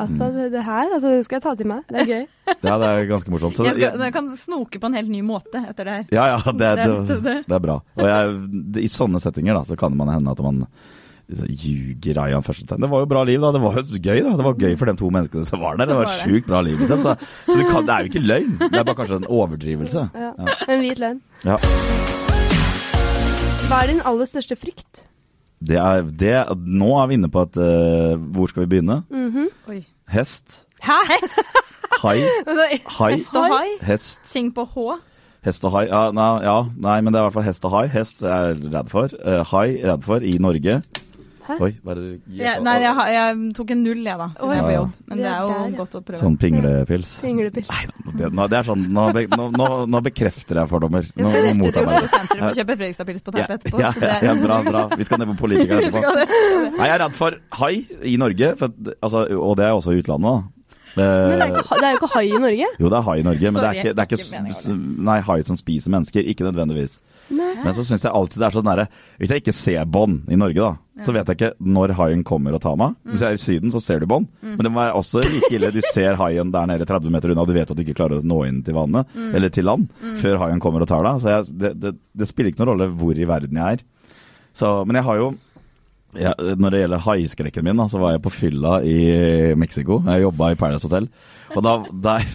[0.00, 1.82] Altså, det, det her altså, det skal jeg ta til meg.
[1.90, 2.22] Det er gøy.
[2.66, 3.56] Ja, det er ganske morsomt.
[3.56, 6.06] Så Jeg, skal, jeg kan snoke på en helt ny måte etter det her.
[6.12, 7.36] Ja, ja, det, Det er det, det.
[7.46, 7.76] det er bra.
[7.96, 8.32] Og jeg,
[8.74, 10.64] det, I sånne settinger da, så kan man hende at man
[11.30, 12.82] ljuger i anførselstegn.
[12.82, 13.52] Det var jo bra liv, da.
[13.54, 14.32] Det var jo gøy, da.
[14.36, 15.84] Det var gøy for de to menneskene som var der.
[15.84, 17.02] Så Det var var sjukt bra liv, liksom.
[17.02, 17.14] Så,
[17.46, 18.56] så det, kan, det er jo ikke løgn.
[18.62, 20.08] Det er bare kanskje en overdrivelse.
[20.14, 20.32] Ja.
[20.38, 20.56] Ja.
[20.74, 21.20] En hvit løgn.
[21.44, 21.60] Ja.
[23.70, 25.04] Hva er din aller største frykt?
[25.60, 26.34] Det er, det,
[26.66, 29.02] nå er vi inne på at uh, Hvor skal vi begynne?
[29.12, 29.50] Mhm.
[29.68, 29.82] Oi.
[30.10, 30.64] Hest.
[30.82, 30.96] Hæ?
[32.00, 32.16] Hai.
[32.88, 33.12] Hai.
[33.12, 33.68] Hest og hai?
[33.84, 34.20] Hest.
[34.26, 34.96] Ting på H?
[35.44, 35.86] Hest og hai.
[35.88, 37.86] Ja, nei, ja, nei, men det er i hvert fall hest og hai.
[37.92, 39.12] Hest er jeg redd for.
[39.24, 40.80] Uh, hai redd for i Norge.
[41.50, 41.56] Hæ?
[41.66, 44.18] Oi, hva er det du gir Ja, nei, jeg, har- jeg tok en null, jeg,
[44.20, 44.28] da.
[44.38, 44.82] Så jeg ja, Ja.
[45.10, 45.76] Men det er er jo der, ja.
[45.80, 46.20] godt å prøve.
[46.20, 47.14] Sånn pinglepils.
[47.24, 47.68] Pinglepils.
[48.20, 51.02] Det, nå, det er sånn, nå, be, nå, nå, bekrefter jeg fordommer.
[51.10, 53.80] Jeg Nå, skal nå rett ut i Oslo sentrum og kjøpe Fredrikstad-pils på Ja, etterpå.
[53.80, 54.84] ja, ja, bra, bra.
[54.96, 56.14] Vi skal ned på politikere etterpå.
[56.78, 58.70] Nei, jeg er redd for hai i Norge, for,
[59.02, 60.30] altså, og det er også i utlandet.
[60.30, 60.59] da.
[60.96, 62.66] Men det er, Eh, ikke, det er jo ikke hai i Norge.
[62.80, 65.04] jo, det er hai i Norge, men det Sorry, er ikke, det er ikke, ikke
[65.06, 66.26] Nei, hai som spiser mennesker.
[66.32, 66.96] Ikke nødvendigvis.
[67.30, 67.52] Nei.
[67.62, 68.86] Men så syns jeg alltid det er sånn nære
[69.20, 72.56] Hvis jeg ikke ser bånd i Norge, da, så vet jeg ikke når haien kommer
[72.56, 72.96] og tar meg.
[73.06, 74.26] Hvis jeg er i Syden, så ser du bånd.
[74.42, 75.70] Men det må være også like ille.
[75.72, 78.18] Du ser haien der nede 30 meter unna, og du vet at du ikke klarer
[78.18, 79.86] å nå inn til vannet, eller til land,
[80.20, 81.22] før haien kommer og tar deg.
[81.22, 83.86] Så jeg, det, det, det spiller ikke noen rolle hvor i verden jeg er.
[84.52, 85.30] Så, men jeg har jo
[86.18, 88.96] ja, når det gjelder haiskrekken min, da, så var jeg på fylla i
[89.58, 90.00] Mexico.
[90.06, 91.08] Jeg jobba i Paradise Hotel.
[91.54, 91.76] Og da
[92.10, 92.26] der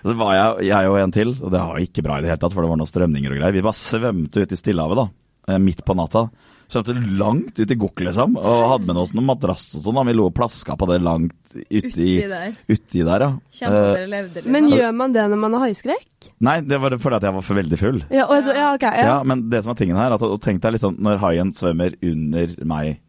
[0.00, 2.40] så var jeg, jeg og en til, og det var ikke bra i det hele
[2.40, 3.52] tatt, for det var noen strømninger og greier.
[3.58, 5.08] Vi bare svømte ut i Stillehavet, da.
[5.52, 6.30] eh, Midt på natta.
[6.70, 8.36] Svømte langt ut i gokk, liksom.
[8.38, 9.96] Og hadde med oss noen madrass og sånn.
[9.98, 10.04] da.
[10.06, 11.34] Vi lå og plaska på det langt
[11.66, 12.54] uti, Uti der.
[12.70, 13.30] uti der, ja.
[13.58, 14.44] Kjente Eh, dere levde.
[14.46, 16.30] Men gjør man det når man har haiskrekk?
[16.46, 18.00] nei, det var fordi at jeg var for veldig full.
[18.14, 18.82] Ja, og, ja, ok.
[18.86, 19.04] Ja.
[19.10, 21.96] Ja, men det som er tingen her, at, og tenk deg liksom når haien svømmer
[22.06, 23.00] under meg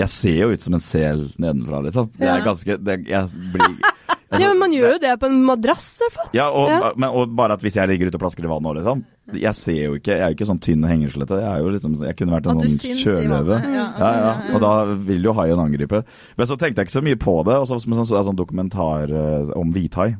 [0.00, 2.08] Jeg ser jo ut som en sel nedenfra, liksom.
[2.18, 5.36] Det er ganske det, Jeg blir altså, ja, men man gjør jo det på en
[5.46, 6.30] madrass, i hvert fall.
[6.34, 6.90] ja, og, Ja.
[6.96, 9.04] Men, og bare at hvis jeg ligger ute og plasker i vannet òg, liksom.
[9.40, 11.38] Jeg ser jo ikke Jeg er jo ikke sånn tynn og hengeslete.
[11.40, 13.56] Jeg er jo liksom Jeg kunne vært en sånn sjøløve.
[13.72, 14.32] Ja, Ja, ja.
[14.52, 14.72] Og da
[15.06, 16.02] vil jo haien angripe.
[16.36, 17.56] Men så tenkte jeg ikke så mye på det.
[17.62, 20.10] Og så som en sånn, sånn dokumentar eh, om hvithai.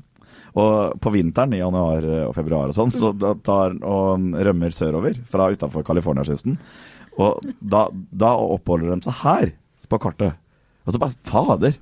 [0.54, 3.10] Og på vinteren, i januar eh, og februar og sånn, så
[3.44, 6.56] tar og rømmer sørover fra utafor Californiakysten.
[7.20, 9.52] Og da, da oppholder de seg her
[9.90, 10.36] på kartet.
[10.84, 11.76] Og så bare Fader!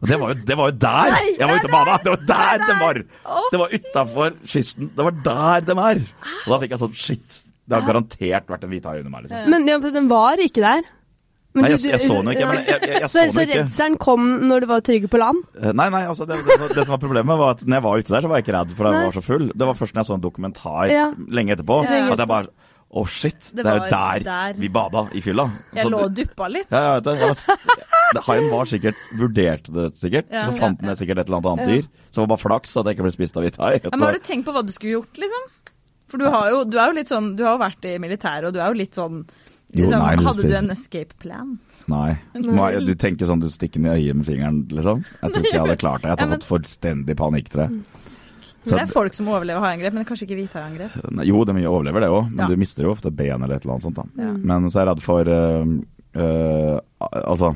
[0.00, 1.16] Og det var jo, det var jo der!
[1.36, 1.96] Jeg var ute og bada!
[2.04, 3.00] Det var der de var!
[3.52, 4.92] Det var utafor kysten.
[4.96, 6.00] Det var der de er!
[6.46, 7.42] Og da fikk jeg sånn Shit.
[7.70, 9.26] Det har garantert vært en hvithai under meg.
[9.26, 9.50] liksom.
[9.52, 10.86] Men ja, den var ikke der.
[11.50, 12.46] Men Nei, jeg, jeg så den ikke.
[12.46, 15.40] Men jeg, jeg, jeg Så, så så redselen kom når du var trygg på land?
[15.58, 17.98] Eh, Nei, nei, altså det, det, det som var problemet var at når jeg var
[18.02, 19.04] ute der, så var jeg ikke redd, for jeg Nei.
[19.08, 19.46] var så full.
[19.50, 21.06] Det var først når jeg så en dokumentar Ja.
[21.38, 22.04] lenge etterpå, ja.
[22.14, 23.38] at jeg bare Å, shit.
[23.54, 24.56] Det, Det er jo der, der.
[24.58, 25.44] vi bada i fylla.
[25.76, 26.66] Jeg Så lå og duppa litt.
[26.74, 28.24] Ja, jeg vet det.
[28.26, 30.26] Haien var sikkert Vurderte det sikkert.
[30.34, 30.96] Ja, så ja, fant den ja.
[30.98, 31.84] sikkert et eller annet annet dyr.
[32.10, 33.72] Så det var bare flaks at jeg ikke ble spist av hvitt hai.
[33.78, 35.46] Ja, men har du tenkt på hva du skulle gjort, liksom?
[36.10, 38.48] For du, har jo, du er jo litt sånn Du har jo vært i militæret,
[38.48, 39.20] og du er jo litt sånn
[39.70, 41.52] Jo, liksom, nei, men Hadde du en escape plan?
[41.86, 42.18] Nei.
[42.34, 45.04] Jeg- Du tenker sånn du stikker den i øyet med fingeren, liksom?
[45.22, 46.10] Jeg tror ikke jeg hadde klart det.
[46.10, 47.84] Jeg hadde fått fullstendig panikk, tror jeg.
[48.64, 50.98] For det er folk som overlever haiangrep, men kanskje ikke hvithaiangrep.
[51.24, 52.46] Jo, de overlever det òg, men Ja.
[52.50, 54.00] du mister jo ofte ben eller et eller annet sånt.
[54.20, 54.32] Ja.
[54.36, 55.64] Men så er jeg redd for uh,
[56.20, 56.80] uh,
[57.24, 57.54] Altså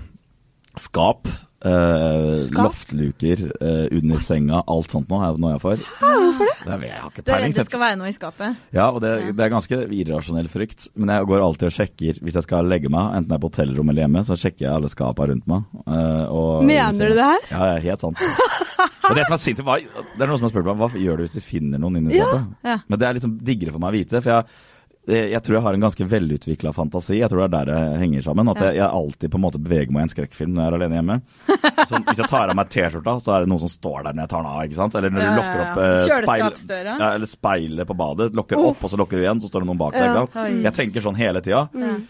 [0.80, 1.28] skap.
[1.64, 2.64] Skap?
[2.66, 5.84] Loftluker uh, under senga, alt sånt noe er noe jeg får.
[6.00, 6.78] hvorfor det?
[6.80, 6.88] det?
[6.90, 8.58] Jeg har ikke Du er redd det skal være noe i skapet?
[8.76, 9.32] Ja, og det, Ja.
[9.32, 10.88] det er ganske irrasjonell frykt.
[10.94, 13.50] Men jeg går alltid og sjekker hvis jeg skal legge meg, enten jeg er på
[13.52, 15.64] hotellrom eller hjemme, så sjekker jeg alle skapene rundt meg.
[15.86, 17.48] Uh, og- Mener du det her?
[17.50, 18.20] Ja, ja, helt sant.
[19.04, 21.18] Og det som er sint, hva, det er noen som har spurt meg hva gjør
[21.20, 22.24] du hvis du finner noen inni Ja.
[22.28, 22.54] skapet?
[22.64, 22.78] Ja.
[22.88, 24.22] Men det er liksom diggere for meg å vite.
[24.24, 24.44] For jeg,
[25.04, 27.18] jeg, jeg tror jeg har en ganske velutvikla fantasi.
[27.18, 28.48] Jeg tror det er der det henger sammen.
[28.48, 30.76] At jeg, jeg alltid på en måte beveger meg i en skrekkfilm når jeg er
[30.78, 31.16] alene hjemme.
[31.90, 34.24] Så hvis jeg tar av meg T-skjorta, så er det noen som står der når
[34.24, 34.60] jeg tar den av.
[34.64, 34.94] ikke sant?
[34.96, 38.30] Eller når du lukker opp eh, speil, ja, eller speilet på badet.
[38.38, 40.38] Lukker opp, og så lukker du igjen, så står det noen bak deg.
[40.64, 41.66] Jeg tenker sånn hele tida.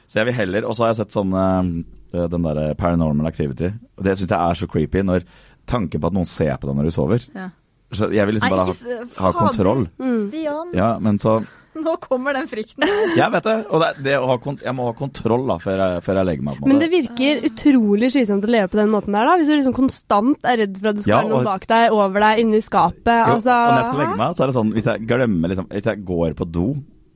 [0.07, 3.73] Så jeg vil heller Og så har jeg sett sånn eh, den der Paranormal Activity.
[3.99, 5.27] Og det syns jeg er så creepy når
[5.67, 7.27] tanken på at noen ser på deg når du sover.
[7.35, 7.51] Ja.
[7.95, 9.87] Så jeg vil liksom bare ha, ha kontroll.
[9.99, 11.41] Stian, Ja, men så
[11.85, 12.87] nå kommer den frykten.
[13.17, 13.57] Jeg vet det.
[13.71, 16.47] Og det, det å ha, jeg må ha kontroll da før jeg, før jeg legger
[16.49, 16.59] meg.
[16.59, 19.37] på det Men det virker utrolig slitsomt å leve på den måten der, da.
[19.41, 21.87] Hvis du liksom konstant er redd for at det skal Ja, være noen bak deg,
[21.99, 23.13] over deg, inni skapet.
[23.15, 25.53] Jo, Altså og når jeg skal legge meg, så er det sånn Hvis jeg glemmer
[25.53, 26.67] liksom Hvis jeg går på do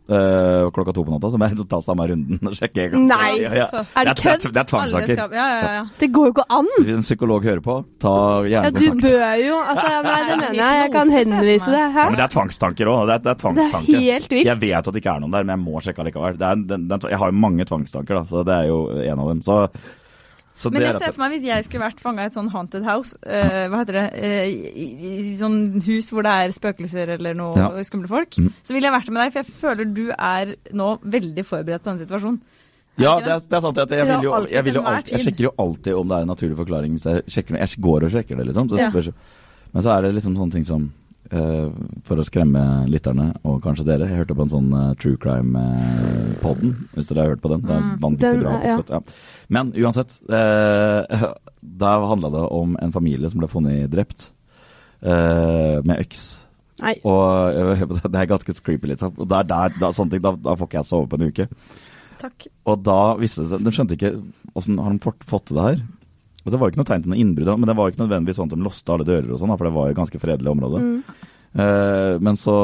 [0.09, 3.07] øh, klokka to på natta, så må jeg ta samme runden og sjekke en gang.
[3.13, 3.67] Nei, Ja, ja.
[3.97, 4.47] er det Det kødd?
[4.49, 5.23] er, det er Alle tvangstanker.
[5.39, 5.83] Ja, ja, ja.
[6.01, 6.71] Det går jo ikke an!
[6.79, 8.15] Hvis en psykolog hører på, ta
[8.49, 10.81] Ja, gjerne du bør jo Altså, ja, nei, det mener jeg.
[10.83, 11.85] Jeg kan henvise det.
[11.93, 11.99] Hæ?
[11.99, 13.05] Ja, men det er tvangstanker òg.
[13.13, 14.47] Det, det er Det er helt vilt.
[14.53, 16.39] Jeg vet at det ikke er noen der, men jeg må sjekke allikevel.
[16.41, 19.19] Det er, den, den, jeg har jo mange tvangstanker, da, så det er jo en
[19.25, 19.43] av dem.
[19.47, 19.59] Så,
[20.59, 22.49] så Men jeg er ser for meg hvis jeg skulle vært fanga i et sånn
[22.51, 26.55] haunted house, eh, hva heter det, eh, i, i, i sånn hus hvor det er
[26.57, 27.69] spøkelser eller noe Ja.
[27.87, 28.49] skumle folk, mm.
[28.67, 31.93] så ville jeg vært med deg, for jeg føler du er nå veldig forberedt på
[31.93, 32.41] denne situasjonen.
[32.99, 33.79] Ja, det er, det er sant.
[33.79, 36.33] Jeg, vil jo, jeg, vil jo alltid, jeg sjekker jo alltid om det er en
[36.33, 36.97] naturlig forklaring.
[36.99, 38.71] Hvis jeg, sjekker, jeg går og sjekker det, liksom.
[38.73, 39.13] Så spørs,
[39.71, 40.89] men så er det liksom sånne ting som
[41.31, 41.69] eh,
[42.07, 44.09] For å skremme lytterne, og kanskje dere.
[44.09, 47.67] Jeg hørte på en sånn uh, true crime-podden, hvis dere har hørt på den.
[47.67, 48.57] Det er vanvittig bra.
[48.65, 48.79] ja.
[48.89, 49.03] Ja.
[49.49, 51.25] Men uansett, eh,
[51.85, 54.31] da handla det om en familie som ble funnet drept
[55.03, 56.27] eh, med øks.
[56.83, 56.95] Nei.
[57.09, 59.15] Og eh, det er ganske creepy, liksom.
[59.19, 61.49] Og der, der, da, ting, da, da får ikke jeg sove på en uke.
[62.19, 62.49] Takk.
[62.67, 64.17] Og da visste det De skjønte ikke
[64.59, 65.83] åssen har de fått, fått til det her.
[66.45, 68.39] Og så var det ikke noe tegn til noe innbrudd, men det var ikke nødvendigvis
[68.39, 70.53] sånn at de låste alle dører og sånn, for det var jo et ganske fredelig
[70.55, 70.85] område.
[70.85, 71.27] Mm.
[71.59, 72.55] Eh, men så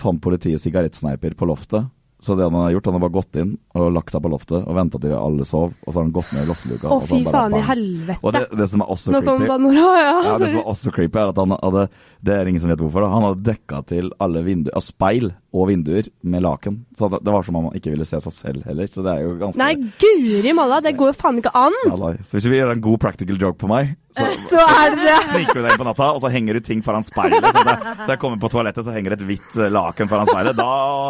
[0.00, 1.90] fant politiet sigarettsneiper på loftet.
[2.24, 4.62] Så det han har gjort, han har bare gått inn og lagt seg på loftet
[4.62, 6.88] og venta til alle sov, og så har han gått ned i loftluka.
[6.88, 8.16] Å, og fy faen i helvete.
[8.24, 9.90] Og det, det som er også Nå creepy kommer ja.
[9.98, 11.84] ja, det som er også creepy, er at han hadde
[12.24, 13.04] Det er ingen som vet hvorfor.
[13.04, 16.80] da Han hadde dekka til alle vinduer av speil og vinduer med laken.
[16.98, 18.88] Så det, det var som om man ikke ville se seg selv heller.
[18.90, 21.76] Så det er jo ganske Nei, guri malla, det går jo faen ikke an!
[21.86, 21.98] ja.
[22.26, 25.14] Så hvis vi gjør en god practical joke på meg, så, Så er det det.
[25.26, 27.42] sniker du deg inn på natta, og så henger du ting foran speilet.
[27.50, 30.54] Så, det, så jeg kommer på toalettet, så henger et hvitt eh, laken foran speilet.
[30.58, 30.68] Da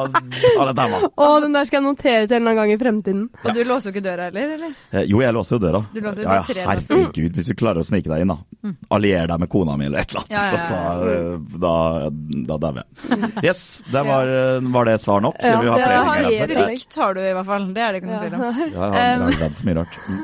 [0.09, 1.01] Ja, det daua.
[1.13, 3.25] Å, den der skal jeg notere til en eller annen gang i fremtiden.
[3.45, 4.73] Og du låser jo ikke døra heller, eller?
[4.93, 5.83] Eh, jo, jeg låser jo døra.
[5.93, 8.39] Du låser ja, ja, herregud, hvis du klarer å snike deg inn, da.
[8.95, 10.33] Allier deg med kona mi eller et eller annet.
[10.33, 11.13] Ja, ja, ja.
[11.13, 11.75] Eh, da
[12.49, 12.87] da dauer jeg.
[13.45, 15.37] Yes, det var, eh, var det svar nok?
[15.43, 17.03] Ja, vi har det flere har ting jeg her?
[17.05, 18.41] har du i hvert fall, det er det ikke noen tvil om.
[18.41, 18.49] Ja,
[18.95, 19.95] jeg har, redd for mye rart.
[20.09, 20.23] Mm.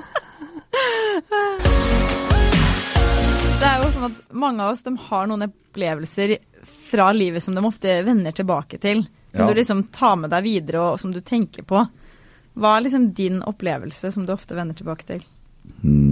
[3.61, 6.37] Det er jo sånn at mange av oss de har noen opplevelser
[6.91, 9.05] fra livet som de ofte vender tilbake til.
[9.35, 9.49] Som Ja.
[9.53, 11.85] du liksom tar med deg videre, og som du tenker på.
[12.57, 15.21] Hva er liksom din opplevelse som du ofte vender tilbake til?
[15.83, 16.10] Hmm.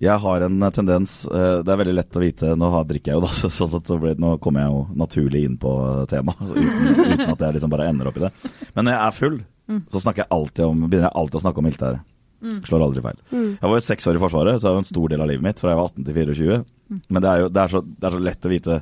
[0.00, 3.18] Jeg har en eh, tendens eh, Det er veldig lett å vite Nå drikker jeg
[3.18, 5.72] jo, da, så, så, så nå kommer jeg jo naturlig inn på
[6.10, 6.40] temaet.
[6.56, 8.32] Uten, uten at jeg liksom bare ender opp i det.
[8.74, 9.42] Men når jeg er full,
[9.92, 11.68] så snakker jeg alltid om, begynner jeg alltid å snakke om
[12.40, 12.68] militæret.
[12.70, 13.20] Slår aldri feil.
[13.30, 15.30] Jeg var jo seks år i Forsvaret, så det er jo en stor del av
[15.30, 15.62] livet mitt.
[15.62, 16.58] Fra jeg var 18 til 24.
[17.08, 18.80] Men det er jo det er så, det er så lett å vite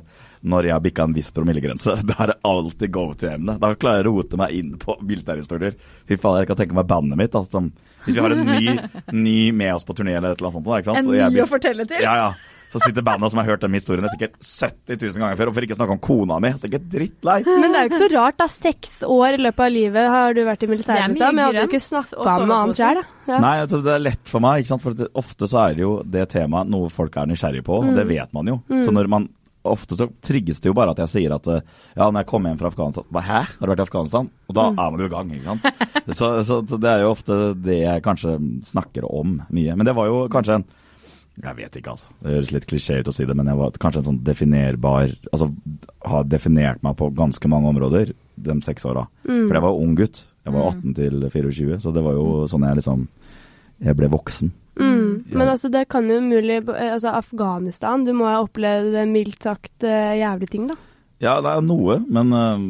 [0.49, 1.97] når jeg har bikka en viss promillegrense.
[2.09, 3.57] Det er alltid go to-emne.
[3.59, 5.75] Da klarer jeg å rote meg inn på militærhistorier.
[6.07, 7.35] Fy faen, jeg kan tenke meg bandet mitt.
[7.35, 7.65] Altså,
[8.05, 8.77] hvis vi har en ny,
[9.11, 11.11] ny med oss på turné eller et eller annet sånt.
[11.11, 11.99] En ny å fortelle til?
[12.05, 12.31] Ja, ja.
[12.69, 15.65] Så sitter banda som har hørt den historien sikkert 70 000 ganger før, og for
[15.65, 16.51] ikke å snakke om kona mi.
[16.53, 17.39] Så jeg er drittlei.
[17.47, 18.47] Men det er jo ikke så rart, da.
[18.53, 21.33] Seks år i løpet av livet har du vært i militæret, er liksom.
[21.33, 23.39] Men jeg hadde jo ikke snakka med noe annet sjøl, ja.
[23.41, 24.85] Nei, altså, det er lett for meg, ikke sant?
[24.85, 28.05] for ofte så er det jo det temaet noe folk er nysgjerrige på, og det
[28.05, 28.13] Mm.
[28.13, 28.59] vet man jo.
[28.85, 29.29] Så når man
[29.69, 31.59] Ofte så trigges det jo bare at jeg sier at eh,
[31.97, 34.29] ja, når jeg kom hjem fra Afghanistan Hva, Hæ, har du vært i Afghanistan?
[34.47, 34.79] Og da Mm.
[34.79, 35.65] er man jo i gang, ikke sant.
[36.17, 39.75] så, så, så det er jo ofte det jeg kanskje snakker om mye.
[39.75, 40.65] Men det var jo kanskje en
[41.43, 42.09] jeg vet ikke, altså.
[42.19, 45.13] Det høres litt klisjé ut å si det, men jeg var kanskje en sånn definerbar
[45.31, 45.49] Altså
[46.09, 49.05] har definert meg på ganske mange områder de seks åra.
[49.27, 49.45] Mm.
[49.47, 50.23] For jeg var ung gutt.
[50.47, 53.07] Jeg var 18 til 24, så det var jo sånn jeg liksom
[53.79, 54.51] Jeg ble voksen.
[54.79, 55.23] Mm.
[55.29, 55.37] Ja.
[55.37, 59.43] Men altså, det kan jo umulig eh, Altså, Afghanistan, du må ha opplevd eh, mildt
[59.43, 60.79] sagt eh, jævlige ting, da.
[61.19, 62.61] Ja, det er noe, men øh,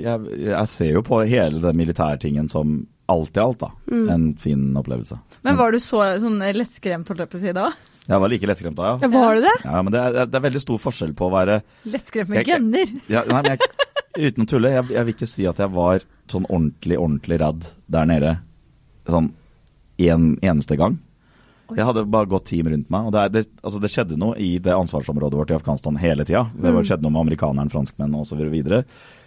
[0.00, 2.78] jeg, jeg ser jo på hele den militærtingen som
[3.12, 3.70] alt i alt, da.
[3.92, 4.06] Mm.
[4.08, 5.18] En fin opplevelse.
[5.44, 7.66] Men var du så sånn lettskremt, holdt jeg på å si da?
[8.04, 9.08] Jeg var like lettskremt da, ja.
[9.08, 9.54] Var du det?
[9.64, 13.00] Ja, men det er, det er veldig stor forskjell på å være Lettskremt med jeg-
[13.08, 13.70] ja, nei, men jeg,
[14.14, 17.64] Uten å tulle, jeg, jeg vil ikke si at jeg var sånn ordentlig, ordentlig redd
[17.90, 18.34] der nede
[19.08, 19.32] sånn
[20.04, 20.98] en eneste gang.
[21.74, 23.08] Jeg hadde bare gått team rundt meg.
[23.08, 26.44] og Det, det, altså det skjedde noe i det ansvarsområdet vårt i Afghanistan hele tida.
[26.54, 28.42] Det var, skjedde noe med amerikaneren, franskmenn osv.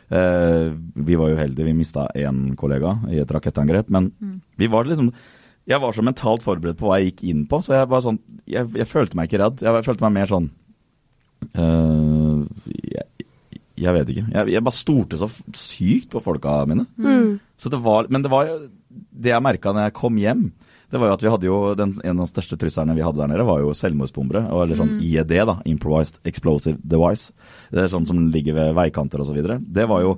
[0.08, 3.90] Uh, vi var uheldige, vi mista én kollega i et rakettangrep.
[3.92, 4.12] Men
[4.56, 5.12] vi var liksom
[5.68, 8.20] Jeg var så mentalt forberedt på hva jeg gikk inn på, så jeg, var sånn,
[8.48, 9.64] jeg, jeg følte meg ikke redd.
[9.66, 10.46] Jeg, følte meg mer sånn
[11.58, 13.26] uh, jeg,
[13.78, 14.24] jeg vet ikke.
[14.34, 15.28] Jeg, jeg bare stolte så
[15.58, 16.88] sykt på folka mine.
[16.98, 17.36] Mm.
[17.60, 18.56] Så det var, men det var jo
[18.88, 20.48] det jeg merka når jeg kom hjem.
[20.88, 23.20] Det var jo at vi hadde jo den, En av de største truslene vi hadde
[23.20, 24.46] der nede, var jo selvmordsbombere.
[24.50, 25.58] og- Eller sånn IED, da.
[25.68, 27.34] Improvised Explosive Device.
[27.72, 29.36] Det er sånn som ligger ved veikanter osv.
[29.60, 30.18] Det var jo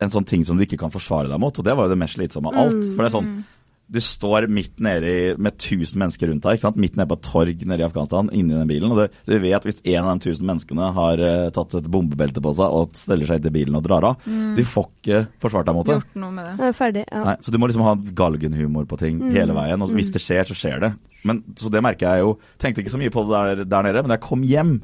[0.00, 1.98] en sånn ting som du ikke kan forsvare deg mot, og det var jo det
[1.98, 2.84] mest slitsomme av alt.
[2.94, 3.44] For det er sånn
[3.86, 6.78] du står midt nede med 1000 mennesker rundt deg, ikke sant?
[6.80, 8.90] midt nede på et torg nede i Afghanistan, inni den bilen.
[8.90, 11.90] Og du, du vet at hvis en av de 1000 menneskene har uh, tatt et
[11.92, 15.22] bombebelte på seg og steller seg inn i bilen og drar av, du får ikke
[15.42, 16.00] forsvart deg mot det.
[16.00, 16.56] Gjort noe med det?
[16.66, 17.06] Er ferdig.
[17.06, 17.22] Ja.
[17.30, 19.86] Nei, så du må liksom ha galgenhumor på ting hele veien.
[19.86, 20.92] Og hvis det skjer, så skjer det.
[21.26, 22.36] Men, så det merker jeg jo.
[22.62, 24.78] Tenkte ikke så mye på det der, der nede, men da jeg kom hjem,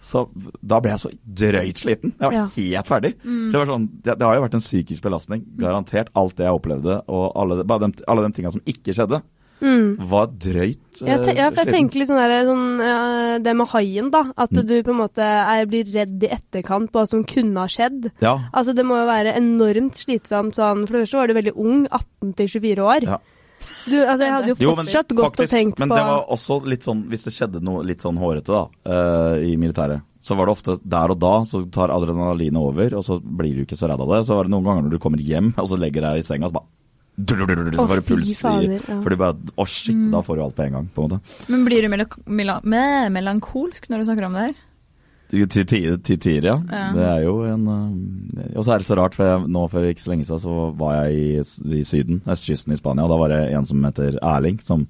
[0.00, 0.28] så
[0.64, 1.10] da ble jeg så
[1.42, 2.14] drøyt sliten.
[2.18, 2.46] Jeg var Ja.
[2.56, 3.14] helt ferdig.
[3.22, 5.44] Så det, var sånn, det, det har jo vært en psykisk belastning.
[5.60, 6.08] Garantert.
[6.16, 9.22] Alt det jeg opplevde, og alle, de, alle de tinga som ikke skjedde,
[9.60, 9.98] Mm.
[10.08, 14.10] var drøyt Jeg, ja, for jeg tenker litt sånn, der, sånn uh, det med haien,
[14.10, 14.32] da.
[14.38, 14.66] At Mm.
[14.66, 18.10] du på en måte er, blir redd i etterkant på hva som kunne ha skjedd.
[18.22, 18.38] Ja.
[18.54, 21.86] Altså Det må jo være enormt slitsomt sånn For det første var du veldig ung,
[21.92, 23.02] 18 til 24 år.
[23.04, 23.18] Ja.
[23.86, 26.06] Du, altså Jeg hadde jo Jo, men fortsatt gått og tenkt tenkt men på det
[26.10, 30.04] var også litt sånn, hvis det skjedde noe litt sånn hårete da, uh, i militæret,
[30.20, 33.64] så var det ofte der og da så tar adrenalinet over, og så blir du
[33.64, 34.20] ikke så redd av det.
[34.28, 36.50] Så var det noen ganger når du kommer hjem og så legger deg i senga,
[36.50, 36.68] så bare
[37.20, 38.78] så det puls i.
[38.86, 41.36] Fordi bare Å, shit, da får du alt på en gang, på en måte.
[41.52, 44.58] Men blir du mela mela me melankolsk når du snakker om det her?
[45.30, 46.56] Til tider, ja.
[46.66, 46.84] Ja.
[46.96, 49.86] Det er jo en eh, Og så er det så rart, for jeg, nå for
[49.86, 53.18] ikke så lenge siden så var jeg i, i Syden, østkysten i Spania, og da
[53.20, 54.88] var det en som heter Erling, som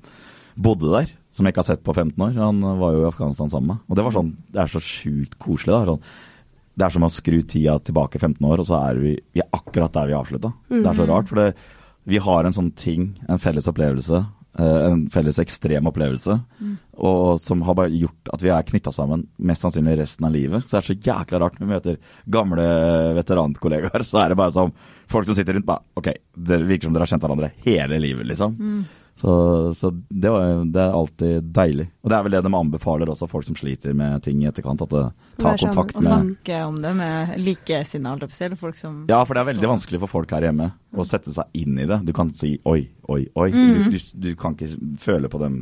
[0.56, 1.12] bodde der.
[1.30, 2.32] Som jeg ikke har sett på 15 år.
[2.40, 3.84] Han var jo i Afghanistan sammen med.
[3.86, 5.92] Og det var sånn Det er så sjukt koselig, da.
[5.92, 6.00] Sånn,
[6.80, 9.48] det er som å skru tida tilbake 15 år, og så er vi, vi er
[9.54, 10.50] akkurat der vi avslutta.
[10.72, 11.52] Det er så rart, for det,
[12.08, 14.22] vi har en sånn ting, en felles opplevelse,
[14.58, 16.34] en felles ekstrem opplevelse,
[16.98, 20.64] og som har bare gjort at vi er knytta sammen mest sannsynlig resten av livet.
[20.66, 22.66] Så det er så jækla rart når vi møter gamle
[23.20, 24.72] veterankollegaer, så er det bare som
[25.10, 28.26] folk som sitter rundt bare Ok, det virker som dere har kjent hverandre hele livet,
[28.32, 28.58] liksom.
[29.20, 31.84] Så, så det, var, det er alltid deilig.
[32.00, 34.80] Og det er vel det de anbefaler også folk som sliter med ting i etterkant,
[34.86, 35.02] at det,
[35.42, 36.06] ta kontakt med...
[36.06, 40.14] Å snakke om det med likesinnede, folk som Ja, for det er veldig vanskelig for
[40.14, 42.00] folk her hjemme å sette seg inn i det.
[42.08, 42.80] Du kan si oi,
[43.12, 43.50] oi, oi.
[43.52, 44.72] Du, du, du kan ikke
[45.04, 45.52] føle på de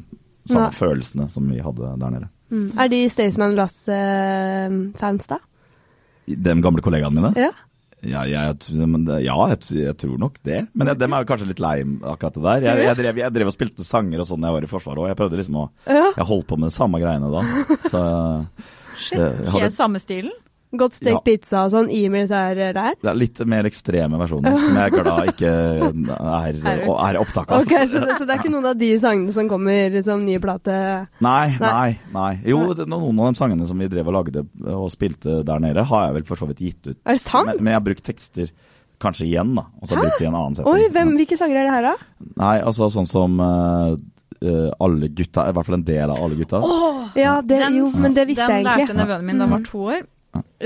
[0.49, 0.79] samme Nei.
[0.79, 2.31] følelsene som vi hadde der nede.
[2.55, 2.69] mm.
[2.79, 5.43] Er de Staysman Lass-fans, da?
[6.29, 7.35] De gamle kollegaene mine?
[7.49, 7.51] Ja.
[8.07, 8.57] Ja, jeg,
[9.25, 10.61] ja jeg, jeg tror nok det.
[10.79, 12.67] Men jeg, dem er jo kanskje litt lei akkurat det der.
[12.69, 15.09] Jeg, jeg, drev, drev og spilte sanger og sånn da jeg var i Forsvaret òg.
[15.11, 17.43] Jeg prøvde liksom å Jeg holdt på med de samme greiene da.
[17.91, 18.05] Så,
[19.09, 20.35] hadde, Helt samme stilen?
[20.77, 21.21] Godt stekt Ja.
[21.25, 22.55] pizza og sånn i der.
[23.01, 25.53] det er litt mer ekstreme versjoner som jeg er glad ikke
[26.19, 26.59] er,
[27.09, 27.63] er opptak av.
[27.63, 31.09] Ok, så, så det er ikke noen av de sangene som kommer som ny plate?
[31.25, 31.99] Nei, Nei.
[32.13, 32.33] nei.
[32.45, 35.87] Jo, det, noen av de sangene som vi drev og lagde og spilte der nede,
[35.89, 36.99] har jeg vel for så vidt gitt ut.
[37.07, 37.49] Er det sant?
[37.49, 38.53] Men, men jeg har brukt tekster
[39.01, 39.65] kanskje igjen, da.
[39.81, 40.75] Og så har jeg brukt i en annen setning.
[40.75, 42.31] Oi, hvem, hvilke sanger er det her, da?
[42.45, 43.97] Nei, altså sånn som uh,
[44.39, 46.61] Uh, alle gutta, i hvert fall en del av alle gutta.
[47.19, 48.85] Ja, det, jo, men det visste jeg egentlig.
[48.87, 50.05] Den lærte nevøen min da han var to år,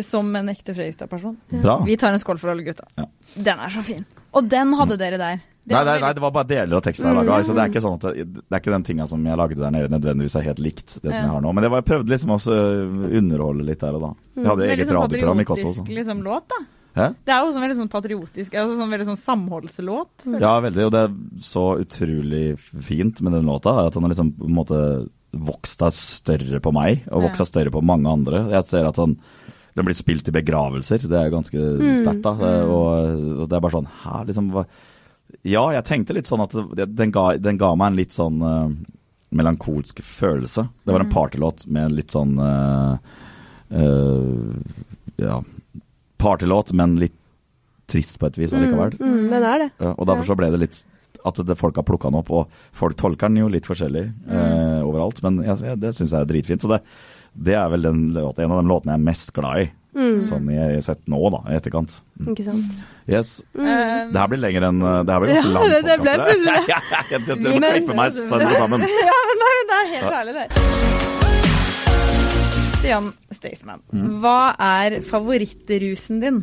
[0.01, 1.37] som en ekte Fredrikstad-person.
[1.63, 1.79] Ja.
[1.85, 2.87] Vi tar en skål for alle gutta.
[2.97, 3.05] Ja.
[3.37, 4.07] Den er så fin.
[4.33, 5.41] Og den hadde dere der.
[5.63, 7.37] Det Nei, nei, nei, det var bare deler av teksten jeg laga.
[7.47, 9.61] Så det er ikke sånn at det, det er ikke den tinga som jeg lagde
[9.61, 11.27] der nede nødvendigvis er helt likt det som Ja.
[11.29, 11.53] jeg har nå.
[11.55, 12.39] Men det var, jeg prøvde liksom å
[13.21, 14.11] underholde litt der og da.
[14.41, 15.75] Jeg hadde Veldig eget sånn radioprogram i Kosovo.
[15.77, 16.61] patriotisk liksom, låt, da.
[16.93, 17.07] Hæ?
[17.25, 20.27] Det er jo sånn veldig sånn patriotisk, altså sånn veldig sånn samholdslåt.
[20.43, 20.85] Ja, veldig.
[20.89, 24.57] Og det er så utrolig fint med den låta, at han har liksom på en
[24.59, 24.81] måte
[25.33, 28.43] vokst seg større på meg, og vokst seg større på mange andre.
[28.53, 29.15] Jeg ser at han
[29.77, 31.67] den blir spilt i begravelser, det er jo ganske
[32.01, 32.33] sterkt, da.
[32.69, 34.51] Og, og det er bare sånn Hæ, liksom
[35.49, 38.69] Ja, jeg tenkte litt sånn at den, ga, den ga meg en litt sånn uh,
[39.33, 40.67] melankolsk følelse.
[40.85, 43.01] Det var en partylåt med en litt sånn uh,
[43.73, 44.53] uh,
[45.17, 45.41] Ja,
[46.21, 47.17] partylåt, men litt
[47.93, 48.97] trist på et vis allikevel.
[49.01, 49.71] Mm, den er det.
[49.81, 50.83] Ja, og derfor så ble det litt
[51.29, 54.81] at det, folk har plukka den opp, og folk tolker den jo litt forskjellig eh,
[54.83, 55.21] overalt.
[55.23, 56.65] Men jeg, det syns jeg er dritfint.
[56.65, 56.81] Så det,
[57.35, 59.71] det er vel den låten, en av de låtene jeg er mest glad i.
[59.93, 61.99] Sånn jeg har sett nå, da, i etterkant.
[62.33, 62.77] Ikke sant.
[63.11, 63.43] Yes.
[63.53, 64.13] Mm.
[64.13, 66.45] Det her blir lenger enn Det her blir ganske Ja, lang det- det ble plutselig
[66.53, 66.55] det.
[66.55, 67.19] Jeg ja, ja,
[67.61, 68.81] må klippe meg sønder sammen.
[69.11, 70.47] ja, men, nei, men det er helt ærlig, det.
[72.83, 74.09] Stian Staysman, Mm.
[74.23, 76.41] hva er favorittrusen din?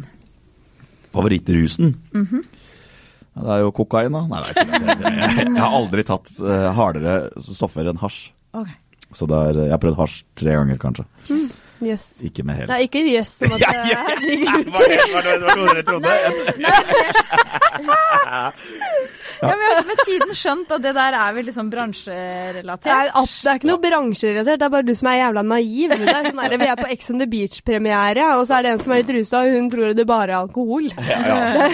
[1.11, 1.95] Favorittrusen?
[2.13, 4.21] ja, det er jo kokain, da.
[4.29, 4.85] Nei, det er ikke det.
[4.85, 8.29] Jeg, jeg, jeg har aldri tatt uh, hardere stoffer enn hasj.
[8.53, 8.69] Ok.
[9.13, 11.05] Så det er, jeg har prøvd hasj tre ganger, kanskje.
[11.81, 12.09] Jøss.
[12.27, 13.85] Ikke med hele Nei, ikke jøss som at det er.
[14.69, 16.13] Var det var dere trodde?
[19.39, 22.83] Ja, men jeg har med tiden skjønt at det der er vel liksom bransjerelatert.
[22.83, 25.43] Det er, at, det er ikke noe bransjerelatert, det er bare du som er jævla
[25.47, 25.93] naiv.
[25.95, 28.81] Er sånn der, vi er på Ex on the Beach-premiere, og så er det en
[28.83, 30.89] som er litt rusa, og hun tror det bare er alkohol.
[30.97, 31.69] Ja, ja.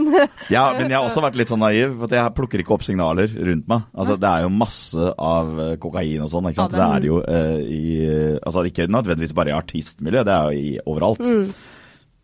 [0.56, 1.96] ja, men jeg har også vært litt sånn naiv.
[2.00, 3.84] For at jeg plukker ikke opp signaler rundt meg.
[3.94, 6.48] Altså, Det er jo masse av eh, kokain og sånn.
[6.50, 6.72] ikke sant?
[6.72, 10.34] Ja, Det det- er det jo eh, i Altså ikke nødvendigvis bare i artistmiljøet, det
[10.34, 11.20] er jo i overalt.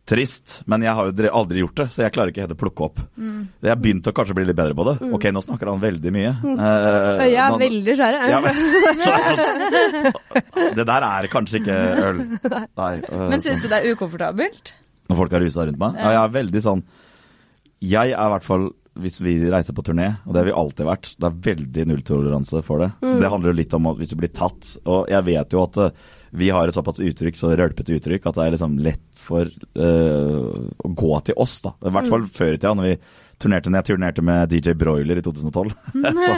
[0.06, 2.84] Trist, men jeg har jo aldri gjort det, så jeg klarer ikke helt å plukke
[2.86, 3.00] opp.
[3.18, 4.94] Jeg har begynt å kanskje bli litt bedre på det.
[5.16, 6.30] Ok, nå snakker han veldig mye.
[6.46, 6.60] Mm.
[7.26, 8.18] Øya nå- er veldig svære.
[8.30, 8.38] ja,
[10.78, 12.22] det der er kanskje ikke øl.
[12.46, 12.92] Nei.
[13.10, 14.74] eh, Men syns du det er ukomfortabelt?
[15.06, 15.98] når folk har rusa rundt meg.
[16.00, 16.80] Ja, jeg er veldig sånn
[17.86, 18.64] Jeg er i hvert fall
[18.96, 22.62] hvis vi reiser på turné, og det har vi alltid vært, det er veldig nulltoleranse
[22.64, 22.86] for det.
[23.20, 25.76] Det handler jo litt om at hvis du blir tatt, og jeg vet jo at
[25.84, 26.06] eh,
[26.36, 30.66] vi har et såpass uttrykk, så rølpete uttrykk, at det er liksom lett for uh,
[30.84, 31.72] å gå til oss, da.
[31.80, 32.96] I hvert fall før i tida, når vi
[33.42, 35.72] turnerte når jeg turnerte med DJ Broiler i 2012.
[36.26, 36.36] så,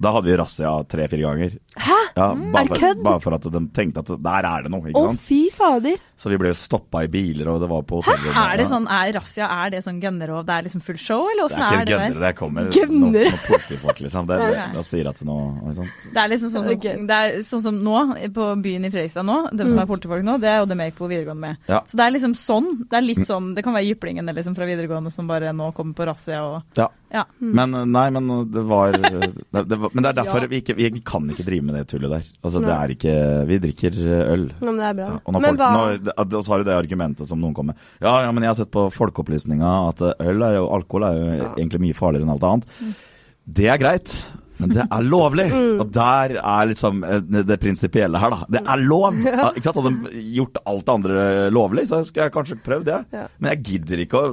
[0.00, 1.56] da hadde vi razzia tre-fire ganger.
[1.76, 1.96] Hæ?
[2.16, 3.02] Ja, Er bare, det for, kødd?
[3.06, 5.24] bare for at de tenkte at der er det noe, Å, ikke sant.
[5.26, 5.98] fy fader.
[6.20, 8.34] Så vi ble stoppa i biler, og det var på hotellrom.
[8.36, 11.46] Er det sånn, er razzia er det sånn gønnerov, det er liksom full show, eller
[11.46, 12.24] Det åssen er er, ikke det gønnere, der?
[12.26, 13.30] det kommer Gønnere?
[13.30, 14.26] noen, noe politifolk, liksom.
[14.28, 15.86] Det, det, det sier at noe ikke?
[16.12, 17.96] Det er liksom sånn som, det er sånn som nå,
[18.36, 20.92] på byen i Fredrikstad nå, de som er politifolk nå, det er jo dem jeg
[20.92, 21.62] gikk på videregående med.
[21.70, 21.80] Ja.
[21.88, 24.68] Så det er liksom sånn, det er litt sånn, det kan være jyplingene liksom fra
[24.68, 26.88] videregående som bare nå kommer på razzia og Ja.
[27.10, 27.24] Ja.
[27.40, 29.32] Men nei, men det var, det,
[29.66, 32.12] det var Men det er derfor vi, ikke, vi, kan ikke drive med det tullet
[32.12, 32.28] der.
[32.44, 33.14] Altså, det er ikke
[33.48, 34.44] Vi drikker øl.
[34.52, 35.08] Ja, men det er bra.
[35.10, 37.74] Ja, og når men folk, når, og så har du det argumentet som noen kommer
[37.74, 37.88] med.
[38.04, 41.50] Ja, ja, men jeg har sett på Folkeopplysninga at øl er jo, alkohol er jo
[41.56, 42.94] egentlig mye farligere enn alt annet.
[43.50, 44.14] Det er greit.
[44.60, 45.80] Men det er lovlig, Mm.
[45.80, 48.46] og der er liksom eh, det prinsipielle her, da.
[48.52, 49.16] Det er lov!
[49.56, 49.78] Ikke sant?
[49.80, 52.98] Hadde de gjort alt det andre lovlig, så skulle jeg kanskje prøvd det.
[53.16, 53.26] Ja.
[53.38, 54.32] Men jeg gidder ikke å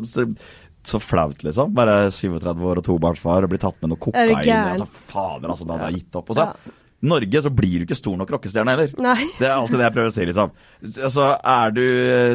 [0.88, 1.73] så, så flaut, liksom.
[1.78, 4.34] Bare 37 år og tobarnsfar og bli tatt med noe kokain.
[4.47, 6.32] Altså, fader, altså, da hadde jeg gitt opp.
[6.32, 6.76] Og så, Ja.
[7.08, 8.93] Norge så blir du ikke stor nok rockestjerne heller.
[8.97, 9.28] Nei.
[9.38, 10.56] Det er alltid det jeg prøver å si, liksom.
[10.95, 11.84] Altså, er du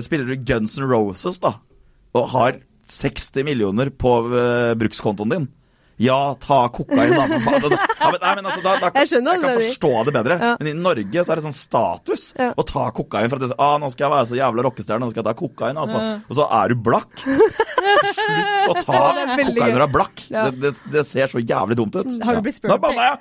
[0.07, 1.57] Spiller du Guns N' Roses, da,
[2.15, 2.61] og har
[2.93, 5.49] 60 millioner på uh, brukskontoen din
[6.01, 7.27] ja, ta kokain, da.
[7.29, 7.75] For faen.
[7.77, 10.39] Ja, men, nei, men altså, da, da, Jeg skjønner jeg kan forstå det bedre.
[10.41, 10.53] Ja.
[10.61, 12.49] Men i Norge så er det sånn status Ja.
[12.59, 13.29] å ta kokain.
[13.31, 15.37] For at det, ah, nå skal jeg være så jævla rockestjerne, nå skal jeg ta
[15.39, 15.77] kokain.
[15.77, 16.03] Altså.
[16.29, 17.13] Og så er du blakk.
[17.23, 19.03] Slutt å ta
[19.37, 20.25] kokain når du er blakk.
[20.33, 22.11] Det, det, det ser så jævlig dumt ut.
[22.25, 23.19] Har du blitt spurt- Nå banna jeg!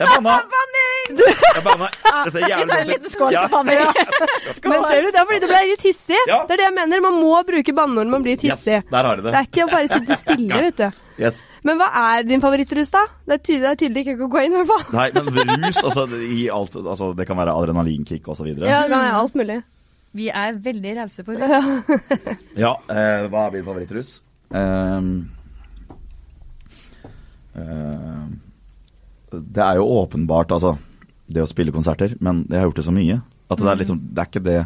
[0.00, 0.40] Jeg banna!
[1.04, 1.88] Jeg banna.
[2.24, 3.80] Det ser Vi jævlig tar en liten skål for banning.
[4.72, 6.20] Men ser du, det er fordi du ble litt hissig.
[6.30, 6.38] Ja.
[6.48, 7.02] Det er det jeg mener.
[7.04, 8.78] Man må bruke banneord når man blir Yes, hissig.
[8.90, 9.40] der har du Det det.
[9.42, 11.02] er ikke å bare sitte stille, vet du.
[11.20, 11.42] Yes.
[11.62, 13.04] Men hva er din favorittrus, da?
[13.28, 14.96] Det er tydelig, det er tydelig ikke kokain, i hvert fall.
[14.96, 18.48] Nei, men rus, altså, i alt, altså det kan være adrenalinkick osv.
[18.64, 19.60] Ja, det er alt mulig.
[20.14, 21.70] Vi er veldig rause på rus.
[22.64, 24.16] Ja, eh, hva er min favorittrus?
[24.54, 25.12] Ehm,
[27.54, 28.26] eh,
[29.34, 30.76] det er jo åpenbart, altså,
[31.26, 33.20] det å spille konserter, men jeg har gjort det så mye.
[33.52, 34.60] At det er liksom, det er ikke det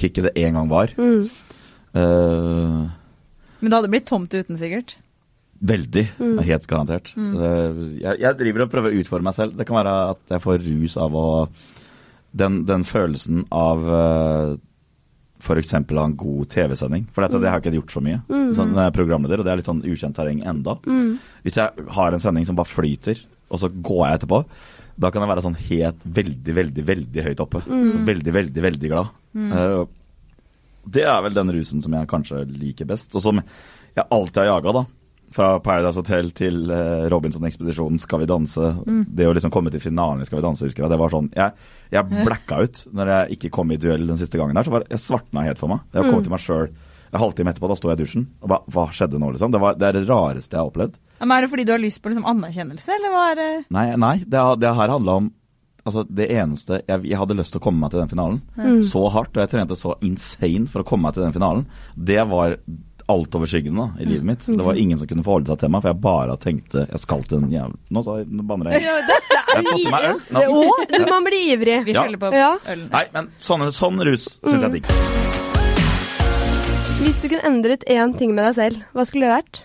[0.00, 0.92] kicket det en gang var.
[0.98, 1.28] Mm.
[1.94, 2.90] Uh,
[3.60, 4.96] Men det hadde blitt tomt uten, sikkert.
[5.64, 6.04] veldig,
[6.44, 7.12] helt garantert.
[7.16, 9.54] Eh, jeg, jeg driver og prøver å utfordre meg selv.
[9.56, 11.26] Det kan være at jeg får rus av å
[12.34, 14.56] Den, den følelsen av uh,
[15.38, 15.70] f.eks.
[15.70, 17.04] ha en god TV-sending.
[17.14, 18.18] For dette, det har jeg ikke gjort så mye.
[18.26, 20.74] Sånn, når jeg er programleder, og det er litt sånn ukjent terreng enda.
[21.46, 23.22] Hvis jeg har en sending som bare flyter,
[23.54, 24.40] og så går jeg etterpå,
[24.96, 27.62] da kan jeg være sånn helt veldig, veldig, veldig høyt oppe.
[27.66, 29.12] Veldig, veldig, veldig glad.
[29.34, 29.52] Mm.
[29.52, 29.88] og
[30.84, 34.50] det er vel den rusen som jeg kanskje liker best, og som jeg alltid har
[34.52, 34.84] jaga, da.
[35.34, 38.68] Fra Paradise Hotel til eh, Robinson-ekspedisjonen, Skal vi danse.
[38.86, 40.92] Det å liksom komme til finalen i Skal vi danse, husker jeg.
[40.92, 41.56] Det var sånn Jeg,
[41.90, 44.68] jeg blacka ut når jeg ikke kom i duell den siste gangen der.
[44.68, 45.82] Så var, jeg svartna helt for meg.
[45.96, 46.68] Jeg kom til meg sjøl
[47.14, 48.26] en halvtime etterpå, da står jeg i dusjen.
[48.42, 49.52] Og ba, hva skjedde nå, liksom?
[49.54, 50.98] Det, var, det er det rareste jeg har opplevd.
[51.22, 53.48] Men er det fordi du har lyst på liksom anerkjennelse, eller hva er det?
[53.74, 55.32] Nei, nei det, det her handla om
[55.84, 58.38] Altså, det eneste jeg, jeg hadde lyst til å komme meg til den finalen
[58.88, 62.22] så hardt, og jeg trente så insane for å komme meg til den finalen, det
[62.30, 62.54] var
[63.12, 64.46] altoverskyggende da, i livet mitt.
[64.48, 67.26] Det var ingen som kunne forholde seg til meg, for jeg bare tenkte jeg skal
[67.28, 68.86] til den jævla Nå, sa jeg, nå banner jeg.
[68.88, 70.22] Ja, dette er jeg fått meg øl.
[70.38, 70.44] Nå.
[70.56, 71.76] Å, du, man blir ivrig.
[71.84, 72.06] Vi Ja.
[72.06, 72.52] skylder på Ja.
[72.64, 72.88] ølen.
[72.96, 75.53] Nei, men sånn, sånn rus syns jeg er digg.
[77.04, 79.58] Hvis du kunne endret én ting med deg selv, hva skulle det vært?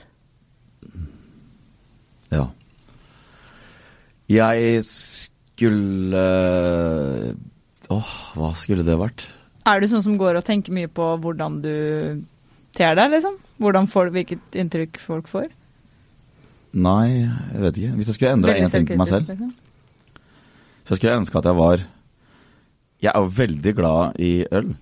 [2.36, 2.42] Ja.
[4.28, 6.24] Jeg skulle
[7.96, 9.24] Åh, hva skulle det vært?
[9.72, 11.72] Er du sånn som går og tenker mye på hvordan du
[12.76, 13.40] ter deg, liksom?
[13.64, 15.48] Hvordan folk, hvilket inntrykk folk får?
[16.76, 17.94] Nei, jeg vet ikke.
[18.02, 19.56] Hvis jeg skulle endre én ting på meg selv, liksom.
[20.84, 21.88] så skulle jeg ønske at jeg var
[23.00, 24.76] Jeg er jo veldig glad i øl.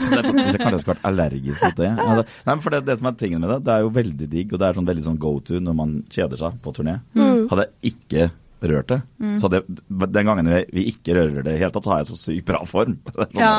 [0.00, 1.90] Så det er, hvis jeg kanskje skulle vært allergisk mot det.
[2.04, 4.54] Altså, nei, for det, det som er tingen med det, det er jo veldig digg,
[4.54, 6.98] og det er sånn veldig sånn go to når man kjeder seg på turné.
[7.50, 8.30] Hadde jeg ikke
[8.70, 8.98] rørt det,
[9.40, 12.00] så det, den gangen vi, vi ikke rører det i det hele tatt, så har
[12.02, 12.96] jeg så sykt bra form.
[13.04, 13.52] Det er, sånn Ja.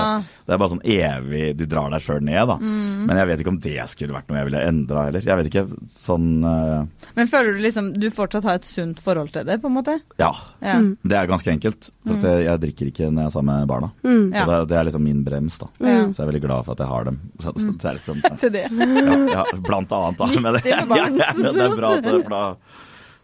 [0.45, 2.57] det er bare sånn evig Du drar deg sjøl ned, da.
[2.59, 5.25] Men jeg vet ikke om det skulle vært noe jeg ville endra heller.
[5.25, 5.63] Jeg vet ikke.
[5.89, 6.85] Sånn uh...
[7.17, 9.97] Men føler du liksom du fortsatt har et sunt forhold til det, på en måte?
[10.21, 10.31] Ja.
[10.61, 10.77] Ja.
[11.03, 11.89] Det er ganske enkelt.
[12.05, 13.91] For at jeg, jeg drikker ikke når jeg er sammen med barna.
[14.05, 14.25] Mm.
[14.31, 14.45] Så Ja.
[14.51, 15.67] det, det er liksom min brems, da.
[15.79, 17.19] Så jeg er veldig glad for at jeg har dem.
[17.45, 18.65] Så, så det er liksom, Til det.
[18.71, 20.31] ja, ja, blant annet, da.
[20.45, 21.19] Med det, med barn.
[21.21, 21.93] ja, ja, det er bra.
[21.97, 22.43] at det- For da,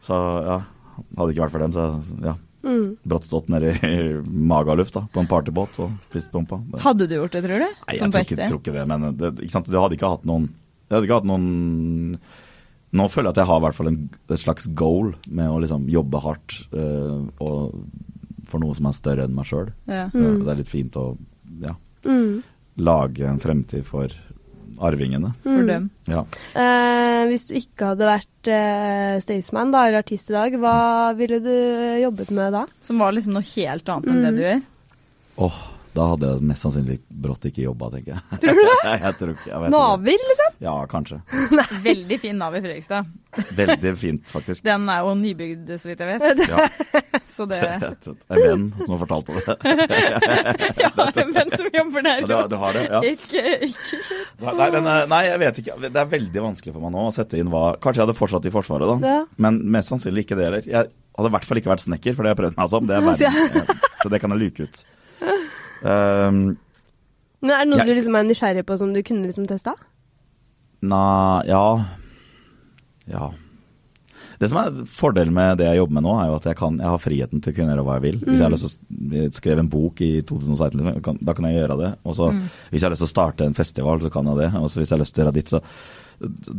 [0.02, 0.18] så
[0.48, 0.60] ja.
[0.96, 1.86] Hadde det ikke vært for dem, så
[2.26, 2.36] ja.
[2.62, 2.92] Mm.
[3.10, 6.60] Brått stått nedi i Magaluf da, på en partybåt og spist pumpa.
[6.84, 7.66] Hadde du gjort det, tror du?
[7.66, 10.46] Nei, jeg tror ikke, tror ikke det, men det, du hadde ikke hatt noen
[10.92, 11.48] Jeg hadde ikke hatt noen
[12.92, 14.00] Nå føler jeg at jeg har i hvert fall en,
[14.36, 17.78] et slags goal med å liksom jobbe hardt uh, og
[18.52, 19.70] for noe som er større enn meg sjøl.
[19.88, 20.10] Ja.
[20.12, 20.42] Mm.
[20.44, 21.14] Det er litt fint å
[21.64, 22.42] ja, Mm.
[22.82, 24.12] lage en fremtid for
[24.80, 25.34] arvingene.
[25.44, 25.90] For dem.
[26.08, 26.24] Ja.
[26.56, 30.76] Eh, hvis du ikke hadde vært eh, Staysman da, eller artist i dag, hva
[31.18, 32.66] ville du eh, jobbet med da?
[32.86, 34.38] Som var liksom noe helt annet enn det Mm.
[34.38, 34.62] du gjør.
[35.48, 35.60] Åh,
[35.96, 38.40] da hadde jeg mest sannsynlig brått ikke jobba, tenker jeg.
[38.46, 38.92] Tror du det?
[39.06, 40.28] jeg tror ikke, jeg vet ikke.
[40.32, 40.54] Liksom?
[40.64, 41.18] Ja, kanskje.
[41.88, 43.10] Veldig fin Nav i Fredrikstad.
[43.62, 44.64] Veldig fint, faktisk.
[44.68, 46.44] Den er jo nybygd, så vidt jeg vet.
[46.52, 46.68] Ja,
[47.32, 49.58] Så det en venn som har fortalt det.
[51.32, 52.22] venn som jobber der?
[52.22, 52.84] Ja, du, har- du har det?
[52.92, 53.02] Ja.
[53.12, 54.02] Ikke, ikke
[54.58, 55.78] Nei, men, nei, jeg vet ikke.
[55.88, 58.48] Det er veldig vanskelig for meg nå å sette inn hva Kanskje jeg hadde fortsatt
[58.50, 59.12] i Forsvaret, da.
[59.14, 59.20] Ja.
[59.42, 60.66] Men mest sannsynlig ikke det heller.
[60.68, 62.88] Jeg hadde i hvert fall ikke vært snekker, for det har jeg prøvd meg som.
[62.90, 63.62] Det er verden.
[63.62, 64.84] Eh, Så det kan jeg luke ut.
[65.82, 66.58] Um,
[67.42, 69.74] Men er det noe Jeg- du liksom er nysgjerrig på som du kunne liksom testa?
[70.82, 71.86] Nei, ja
[73.10, 73.32] Ja.
[74.40, 76.78] Det som er fordelen med det jeg jobber med nå, er jo at jeg, kan,
[76.82, 78.20] jeg har friheten til å kunne gjøre hva jeg vil.
[78.26, 81.46] Hvis jeg har lyst til å skrive en bok i 2016, liksom, kan, da kan
[81.46, 81.92] jeg gjøre det.
[82.10, 82.32] Og så
[82.72, 84.50] Hvis jeg har lyst til å starte en festival, så kan jeg det.
[84.58, 85.62] Og så hvis jeg har lyst til å gjøre ditt, så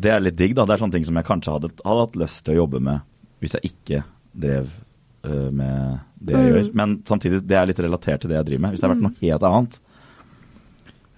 [0.02, 0.64] Det er litt digg, da.
[0.64, 3.00] Det er sånne ting som jeg kanskje hadde, hadde hatt lyst til å jobbe med
[3.40, 4.04] hvis jeg ikke
[4.38, 4.70] drev
[5.24, 6.52] øh, med det jeg Mm.
[6.56, 6.68] gjør.
[6.74, 8.70] Men samtidig, det er litt relatert til det jeg driver med.
[8.74, 9.80] Hvis det har vært noe helt annet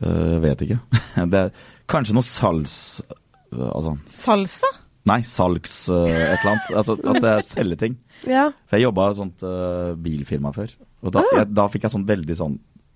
[0.05, 0.78] uh, vet ikke.
[1.32, 1.52] Det er
[1.88, 2.78] kanskje noe salgs...
[3.55, 4.66] Uh, Altså Salsa?
[5.07, 6.70] Nei, salgs et eller annet.
[6.74, 7.98] Altså at jeg selger ting.
[8.30, 8.46] Ja.
[8.66, 9.42] For jeg jobba i et sånt
[10.02, 10.70] bilfirma før.
[11.05, 12.55] Og da, jeg, da fikk jeg sånn veldig sånn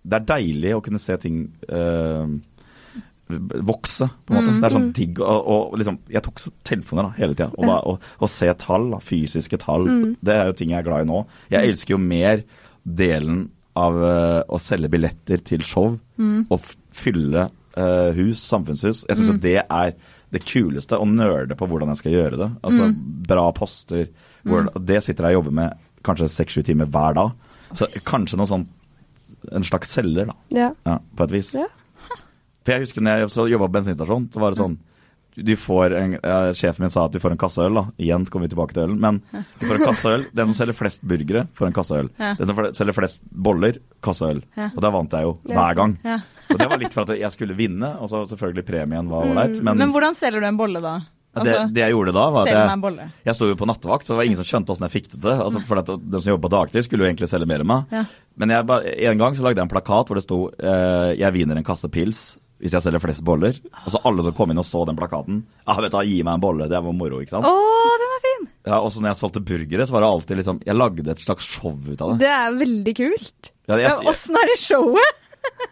[0.08, 1.42] Det er deilig å kunne se ting
[3.28, 4.54] vokse, på en måte.
[4.60, 7.50] Det er sånn digg og, og liksom Jeg tok telefoner da, hele tida.
[7.58, 9.86] Og, bare- og, og se tall, da, fysiske tall.
[10.24, 11.22] Det er jo ting jeg er glad i nå.
[11.52, 12.42] Jeg elsker jo mer
[12.84, 13.48] delen
[13.78, 15.98] av uh, å selge billetter til show
[16.50, 16.64] og
[16.98, 17.44] fylle
[17.78, 19.04] uh, hus, samfunnshus.
[19.06, 19.92] Jeg syns jo det er
[20.34, 22.48] det kuleste, å nerde på hvordan jeg skal gjøre det.
[22.66, 22.88] Altså
[23.28, 24.08] bra poster.
[24.44, 27.30] Hvor, Det sitter jeg og jobber med kanskje seks-sju timer hver dag.
[27.76, 28.66] Så kanskje noe sånn
[29.54, 30.34] En slags selger, da.
[30.56, 30.68] ja.
[30.88, 31.52] Ja, på et vis.
[31.54, 31.66] Ja.
[32.68, 34.76] For jeg husker når jeg så jobba på bensinstasjon, så var det sånn
[35.38, 37.84] du får en, ja, Sjefen min sa at du får en kasse øl, da.
[38.02, 38.96] Igjen kommer vi tilbake til ølen.
[38.98, 40.24] Men du får en kasse øl.
[40.34, 42.08] Den som selger flest burgere, får en kasse øl.
[42.18, 42.32] Ja.
[42.40, 44.40] Den som selger flest boller, kasse øl.
[44.58, 44.72] Ja.
[44.72, 45.94] Og der vant jeg jo hver gang.
[46.02, 46.16] Ja.
[46.48, 49.62] Og det var litt for at jeg skulle vinne, og så selvfølgelig premien var ålreit.
[49.62, 50.96] Men, Men hvordan selger du en bolle, da?
[51.44, 54.18] det, det jeg gjorde da, var at jeg, jeg sto jo på nattevakt, så det
[54.18, 55.42] var ingen som skjønte åssen jeg fikk det til.
[55.44, 57.94] Altså, for de som jobber på dagtid, skulle jo egentlig selge mer enn meg.
[57.94, 58.04] Ja.
[58.40, 58.66] Men jeg,
[59.12, 61.90] en gang så lagde jeg en plakat hvor det sto eh, 'Jeg vinner en kasse
[61.94, 62.38] pils'.
[62.58, 63.58] Hvis jeg selger flest boller.
[63.84, 65.44] Og så alle som kom inn og så den plakaten.
[65.66, 67.46] Ja, vet du, Gi meg en bolle, det var moro, ikke sant.
[67.46, 68.48] Åh, den er fin!
[68.68, 71.22] Ja, Og så når jeg solgte burgere, så var det alltid liksom Jeg lagde et
[71.22, 72.18] slags show ut av det.
[72.26, 73.50] Det er veldig kult.
[73.70, 75.24] Ja, Ja, Åssen er det showet?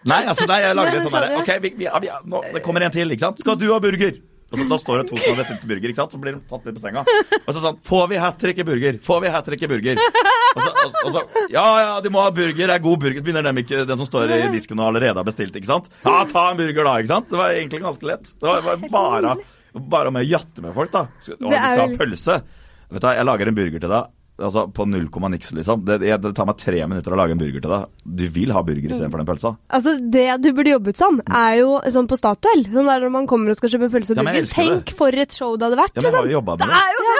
[0.06, 1.40] nei, altså nei, jeg lagde Nei, sånn derre.
[1.42, 3.42] Ok, vi, vi, ja, vi, ja, nå, det kommer en til, ikke sant.
[3.42, 4.16] Skal du ha burger?
[4.46, 6.12] Og så, Da står det to som har bestilt burger, ikke sant?
[6.14, 7.02] så blir de tatt litt på senga.
[7.42, 9.00] Og så sånn Får vi hat trick i burger?
[9.02, 9.98] Får vi hat trick i burger?
[9.98, 11.22] Og så, og, og så
[11.52, 12.62] Ja, ja, de må ha burger.
[12.70, 13.18] Det er god burger.
[13.20, 15.90] Så begynner dem ikke, den som står i disken og allerede har bestilt, ikke sant.
[16.06, 17.28] Ja, ta en burger da, ikke sant.
[17.32, 18.30] Det var egentlig ganske lett.
[18.38, 19.34] Det var, bare,
[19.96, 21.06] bare med å jatte med folk, da.
[21.10, 22.38] Å, Og du skal ha pølse.
[22.86, 24.12] Vet du hva, jeg lager en burger til deg.
[24.36, 25.80] Altså på null komma niks, liksom.
[25.88, 27.86] Det, jeg, det tar meg tre minutter å lage en burger til deg.
[28.04, 29.54] Du vil ha burger istedenfor den pølsa.
[29.72, 32.66] Altså, Det du burde jobbet som, er jo sånn på Statoil.
[32.74, 34.82] Sånn der når man kommer og skal kjøpe pølse og Ja, Tenk burger.
[34.84, 34.96] det.
[34.98, 36.28] For et show det hadde vært, Ja, men liksom.
[36.28, 36.82] Det det.
[36.82, 37.16] er jo det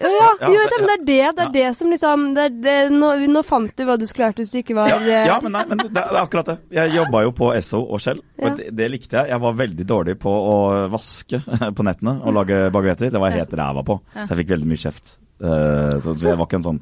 [0.00, 2.76] Ja, ja, jo, det, men det er det, det er det som liksom det det,
[2.92, 4.98] nå, nå fant du hva du skulle lært hvis du ikke var Ja,
[5.30, 6.56] ja men, nei, men det, er akkurat det.
[6.76, 9.32] Jeg jobba jo på Esso og Shell, og det, likte jeg.
[9.32, 10.56] Jeg var veldig dårlig på å
[10.92, 11.40] vaske
[11.76, 13.12] på nettene og lage baguetter.
[13.12, 14.00] Det var jeg helt ræva på.
[14.14, 15.16] Så jeg fikk veldig mye kjeft.
[15.40, 16.78] Eh, så, det var ikke en sånn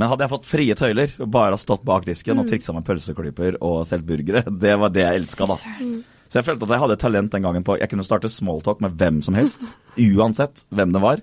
[0.00, 3.58] Men hadde jeg fått frie tøyler og bare stått bak disken og triksa med pølseklyper
[3.60, 5.58] og solgt burgere, det var det jeg elska, da.
[6.32, 8.94] Så jeg følte at jeg hadde talent den gangen på Jeg kunne starte smalltalk med
[8.96, 9.66] hvem som helst.
[10.00, 11.20] Uansett hvem det var.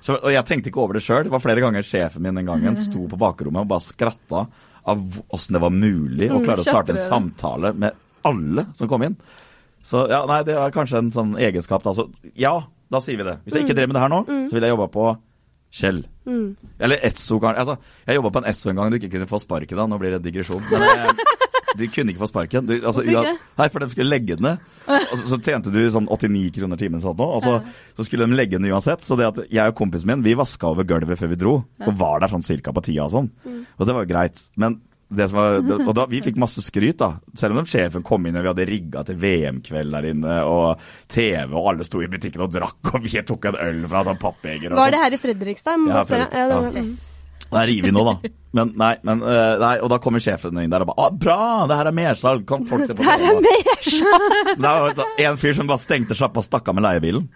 [0.00, 1.24] Så, og jeg tenkte ikke over det sjøl.
[1.26, 4.46] Det var flere ganger sjefen min den gangen sto på bakrommet og bare skratta
[4.88, 7.96] av åssen det var mulig å klare å starte en samtale med
[8.28, 9.18] alle som kom inn.
[9.84, 11.94] Så ja, nei, det var kanskje en sånn egenskap, da.
[11.96, 12.54] Så ja,
[12.92, 13.38] da sier vi det.
[13.44, 15.08] Hvis jeg ikke drev med det her nå, så ville jeg jobba på
[15.68, 16.00] Kjell.
[16.24, 16.56] Mm.
[16.80, 17.60] Eller Esso, kanskje.
[17.60, 19.90] Altså, jeg jobba på en Esso en gang du ikke kunne få sparken av.
[19.92, 20.64] Nå blir det digresjon.
[20.70, 21.26] Men jeg,
[21.76, 22.66] du kunne ikke få sparken.
[22.66, 24.58] Du, altså, ua- Nei, for de skulle legge den ned.
[24.88, 27.58] Og så, tjente du sånn 89 kroner timen, sånn, og så,
[27.98, 29.04] så skulle de legge den ned uansett.
[29.04, 31.92] Så det at jeg og kompisen min vi vaska over gulvet før vi dro, og
[32.00, 33.32] var der sånn cirka på tida og sånn.
[33.76, 34.46] Og det var jo greit.
[34.56, 35.54] Men det som var,
[35.88, 37.14] og da, vi fikk masse skryt, da.
[37.40, 41.48] Selv om sjefen kom inn og vi hadde rigga til VM-kveld der inne, og TV,
[41.56, 44.72] og alle sto i butikken og drakk, og vi tok en øl fra sånn pappegger
[44.74, 44.96] og Var sånn.
[44.98, 45.76] det her i Fredrikstad?
[45.78, 46.82] Jeg må Ja, det var Fredrikstad, Ja, ja.
[46.84, 47.07] mm.
[47.48, 48.30] Det er river nå, da.
[48.58, 51.66] Men nei, men, øh, nei, og da kommer sjefen inn der og bare ah, 'Bra!
[51.70, 52.46] Det her er mersalg!
[52.48, 54.38] Kan folk se på Det her er mersalg!
[54.38, 57.28] mer Det var altså en fyr som bare stengte sjappa og stakk av med leiebilen.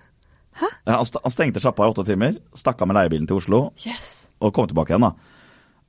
[0.60, 0.68] Hæ?
[0.88, 4.30] Han, han stengte sjappa i åtte timer, stakk av med leiebilen til Oslo Yes.
[4.40, 5.14] og kom tilbake igjen, da.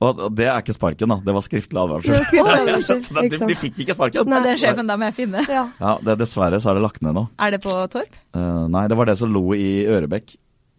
[0.04, 1.20] Og det er ikke sparken, da.
[1.24, 2.24] Det var skriftlig advarsel.
[3.06, 4.28] Så de, de fikk ikke sparken.
[4.28, 4.40] Nei.
[4.44, 5.44] det er sjefen da må jeg finne.
[5.48, 5.68] Ja.
[5.80, 7.26] Ja, det, Dessverre så er det lagt ned nå.
[7.40, 8.18] Er det på Torp?
[8.36, 10.34] Uh, nei, det var det som lo i Ørebekk.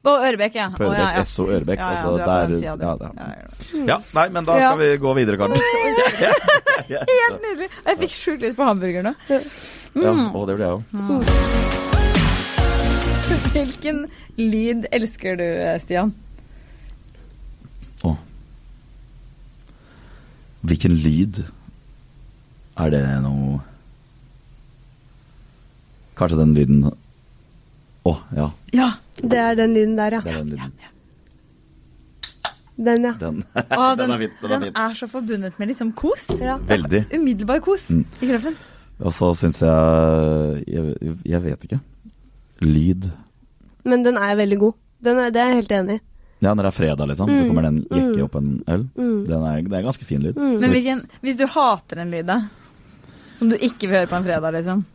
[0.05, 0.67] På Ørebekk, ja.
[0.77, 1.23] På Å, ja, Ørebekk, ja.
[1.25, 2.77] SO Ørebekk, Ja, ja, altså, er der- ja, ja.
[2.77, 3.09] Ja, ja,
[3.41, 3.49] ja.
[3.89, 4.69] Ja, nei, men da Ja.
[4.69, 5.57] kan vi gå videre, Karen.
[6.87, 7.69] Helt nydelig.
[7.87, 9.13] Jeg fikk sjukt lyst på hamburger nå.
[9.29, 9.39] Ja,
[10.35, 10.81] og det blir jeg jo.
[13.55, 13.97] Hvilken
[14.37, 15.45] lyd elsker du,
[15.81, 16.11] Stian?
[18.05, 18.07] Å.
[20.67, 21.35] Hvilken lyd?
[22.77, 23.61] Er det noe
[26.19, 26.79] Kanskje den lyden
[28.05, 28.49] Å, ja.
[28.75, 28.89] Ja.
[29.21, 30.31] Det er den lyden der, Det ja.
[30.31, 30.73] er den lyden.
[32.75, 33.13] Den, ja.
[33.19, 36.25] Den, Å, den er fint, Den er den er så forbundet med liksom kos.
[36.41, 36.57] ja.
[36.67, 37.05] Veldig.
[37.15, 38.01] Umiddelbar kos Mm.
[38.21, 38.57] i kroppen.
[38.99, 41.79] Og så syns jeg, jeg Jeg vet ikke.
[42.61, 43.09] Lyd.
[43.85, 44.73] Men den er veldig god.
[45.03, 46.01] Den er, det er jeg helt enig i.
[46.43, 47.47] Ja, når det er fredag, liksom, så Mm.
[47.47, 48.23] kommer den jekke Mm.
[48.25, 48.83] opp en øl.
[48.97, 49.25] Mm.
[49.27, 50.35] Den er, det er ganske fin lyd.
[50.35, 50.59] Mm.
[50.59, 52.41] Men hvilken, hvis du hater en lyd, da?
[53.37, 54.85] Som du ikke vil høre på en fredag, liksom?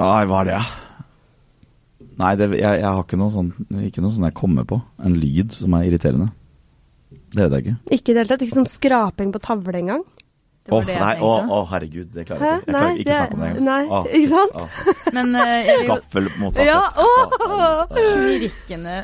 [0.00, 0.60] Nei, hva er det?
[2.20, 3.50] Nei, det, jeg, jeg har ikke noe sånn
[3.86, 4.80] Ikke noe sånn jeg kommer på.
[5.04, 6.30] En lyd som er irriterende.
[7.30, 7.76] Det vet jeg ikke.
[7.96, 8.42] Ikke i det hele tatt.
[8.46, 10.02] Ikke sånn skraping på tavle engang.
[10.70, 10.90] Å, oh,
[11.24, 12.66] å, å, herregud, det klarer jeg ikke.
[12.66, 13.64] Jeg klarer ikke å snakke om det engang.
[13.66, 14.52] nei, Åh, ikke sant?
[14.60, 15.08] åh.
[15.16, 16.66] Men uh, jeg Gaffel mot tasse.
[16.68, 18.98] Ja, Knirkende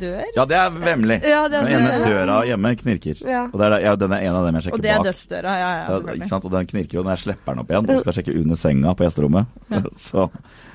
[0.00, 0.24] dør.
[0.34, 1.18] Ja, det er vemmelig.
[1.28, 3.22] Ja, det er Den ene døra hjemme knirker.
[3.28, 3.44] Ja.
[3.52, 5.54] Og det er, ja, den er en av dem jeg sjekker Og det er dødsdøra.
[5.60, 6.30] Ja, ja, Ja, ikke selvfølgelig.
[6.32, 6.48] sant?
[6.48, 8.94] Og den knirker jo når jeg slipper den opp igjen og skal sjekke under senga
[8.96, 9.58] på gjesterommet.
[10.08, 10.28] Så,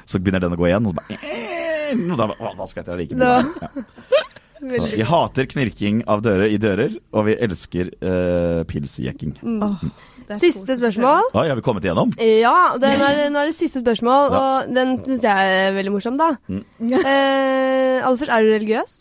[0.07, 3.07] så begynner den å gå igjen, og så bare og da, å, da skvetter jeg
[3.07, 3.45] like mye.
[3.61, 4.25] Ja.
[4.57, 9.35] Så vi hater knirking av dører i dører, og vi elsker uh, pilsjekking.
[9.45, 9.91] Mm.
[10.25, 11.29] er Siste spørsmål.
[11.37, 12.15] Oi, har vi kommet igjennom?
[12.17, 14.39] Ja, det, nå, er det, nå er det siste spørsmål, Ja.
[14.41, 16.31] og den syns jeg er veldig morsom, da.
[16.49, 16.63] Mm.
[16.89, 18.95] Eh, aller først, er du religiøs?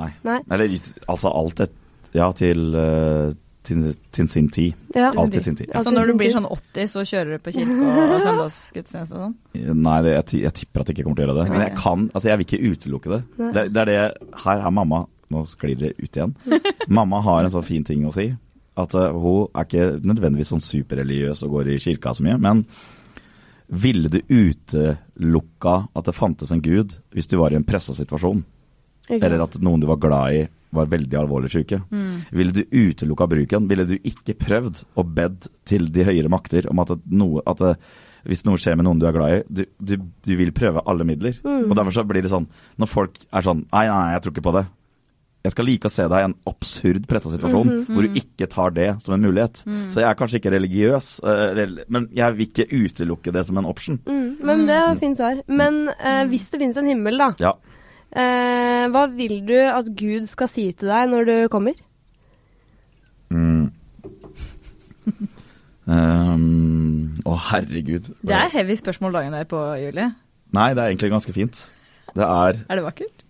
[0.00, 0.10] Nei.
[0.24, 0.40] Nei.
[0.52, 0.72] Eller
[1.08, 1.82] altså alt et
[2.16, 3.34] Ja, til, eh,
[3.66, 3.82] til,
[4.14, 4.76] til sin tid.
[4.94, 5.10] Ja.
[5.10, 5.72] Alt til sin tid.
[5.72, 5.82] Ja.
[5.84, 9.36] Så når du blir sånn 80, så kjører du på kirke og søndagsgudstjeneste og sånn?
[9.82, 11.50] Nei, det, jeg, jeg tipper at jeg ikke kommer til å gjøre det.
[11.52, 13.20] Men jeg kan, altså jeg vil ikke utelukke det.
[13.42, 14.00] Det, det er det
[14.46, 15.04] Her er mamma
[15.34, 16.36] Nå sklir det ut igjen.
[16.98, 18.28] Mamma har en sånn fin ting å si.
[18.78, 22.36] At eh, hun er ikke nødvendigvis sånn superreligiøs og går i kirka så mye.
[22.38, 22.60] Men
[23.66, 28.44] ville du utelukka at det fantes en gud hvis du var i en pressa situasjon?
[29.10, 30.44] Eller at noen du var glad i,
[30.76, 31.80] var veldig alvorlig syke.
[32.32, 33.66] Ville du utelukka bruken?
[33.70, 37.64] Ville du ikke prøvd og bedt til de høyere makter om at, noe, at
[38.26, 39.96] hvis noe skjer med noen du er glad i, du, du,
[40.26, 41.36] du vil prøve alle midler.
[41.46, 41.68] Mm.
[41.70, 44.46] Og derfor så blir det sånn, når folk er sånn Nei, nei, jeg tror ikke
[44.48, 44.64] på det.
[45.46, 47.82] Jeg skal like å se deg i en absurd pressa situasjon Mhm.
[47.94, 49.60] hvor du ikke tar det som en mulighet.
[49.94, 53.68] Så jeg er kanskje ikke religiøs, eh, men jeg vil ikke utelukke det som en
[53.70, 54.00] option.
[54.10, 55.38] Mm, men det er fint svar.
[55.46, 57.52] Men eh, hvis det finnes en himmel, da, Ja.
[58.12, 61.74] Eh, hva vil du at Gud skal si til deg når du kommer?
[63.30, 63.70] Mm.
[65.86, 68.12] Um, å, herregud.
[68.22, 70.10] Det er heavy spørsmål dagen der på, Julie.
[70.54, 71.64] Nei, det er egentlig ganske fint.
[72.16, 73.24] Det er Er det vakkert?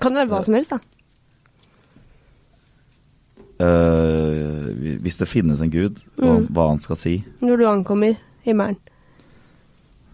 [0.00, 0.78] Kan det være hva som helst, da?
[3.60, 4.70] Uh,
[5.04, 6.46] Hvis det finnes en gud, Mm.
[6.48, 8.14] hva han skal si Når du ankommer
[8.44, 8.78] himmelen.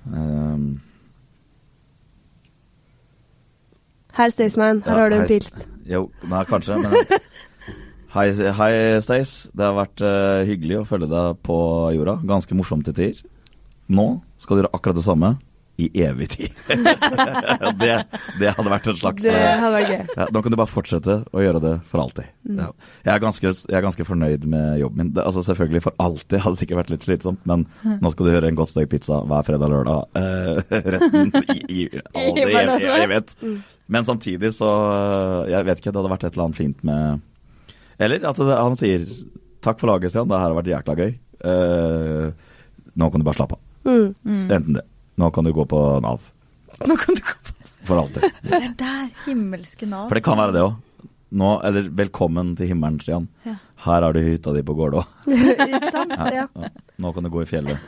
[0.07, 0.81] um,
[4.17, 5.53] Her, Staysman, her Ja, har du en pils.
[5.87, 6.95] Jo, nei, kanskje, men
[8.17, 8.73] Hei, hei
[9.05, 9.51] Stace.
[9.53, 11.57] Det har vært uh, hyggelig å følge deg på
[11.93, 12.14] jorda.
[12.25, 13.19] Ganske morsomt til tider.
[13.93, 14.07] Nå
[14.41, 15.35] skal du gjøre akkurat det samme
[15.77, 16.53] i evig tid.
[17.81, 17.93] det,
[18.41, 20.14] det hadde vært en slags Det øh, hadde vært gøy.
[20.16, 22.31] Ja, nå kan du bare fortsette å gjøre det for alltid.
[22.49, 22.62] Mm.
[22.62, 22.68] Ja.
[23.03, 25.12] Jeg, er ganske, jeg er ganske fornøyd med jobben min.
[25.16, 28.51] Det, altså Selvfølgelig for alltid hadde sikkert vært litt slitsomt, men nå skal du gjøre
[28.51, 30.16] en godt stekt pizza hver fredag og lørdag.
[30.22, 31.87] Eh, resten i, i,
[32.22, 33.12] aldri, himmelen, jeg, jeg, altså.
[33.12, 33.79] vet.
[33.93, 34.68] Men samtidig så
[35.47, 37.20] Jeg vet ikke, det hadde vært et eller annet fint med
[38.03, 39.05] Eller at det, han sier
[39.62, 41.14] takk for laget, Stian, det her har vært jækla gøy.
[41.53, 42.27] Eh,
[42.97, 43.64] nå kan du bare slappe av.
[43.87, 44.47] Mm.
[44.51, 44.85] Enten det.
[45.17, 46.21] Nå kan du gå på Nav.
[46.85, 47.53] Nå kan du gå på
[47.87, 48.27] For alltid.
[48.43, 50.09] Det er der himmelske Nav.
[50.11, 50.75] For det kan være det òg.
[51.37, 53.27] Nå, eller velkommen til himmelen, Stian.
[53.47, 53.57] Ja.
[53.87, 55.05] Her har du hytta di på Gålå.
[56.37, 56.47] Ja.
[56.99, 57.79] Nå kan du gå i fjellet.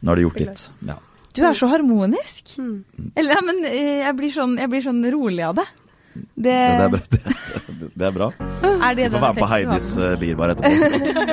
[0.00, 0.62] Nå har du gjort ditt.
[0.86, 0.96] Ja.
[1.36, 2.54] Du er så harmonisk.
[2.58, 3.10] Mm.
[3.14, 5.66] Eller, ja, men eh, jeg blir, sånn, jeg blir sånn rolig av det.
[6.14, 7.00] Det, Det, er bra.
[7.78, 8.28] Det, det er bra.
[8.88, 10.72] er det Du får være med på Heidis uh, bilbar etterpå.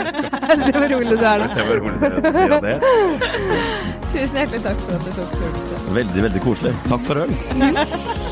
[0.65, 1.49] Se hvor rolig du er da.
[1.49, 2.75] Se hvor rolig det blir av det.
[4.13, 5.91] Tusen hjertelig takk for at du tok turen.
[5.99, 6.77] Veldig, veldig koselig.
[6.89, 7.35] Takk for øl.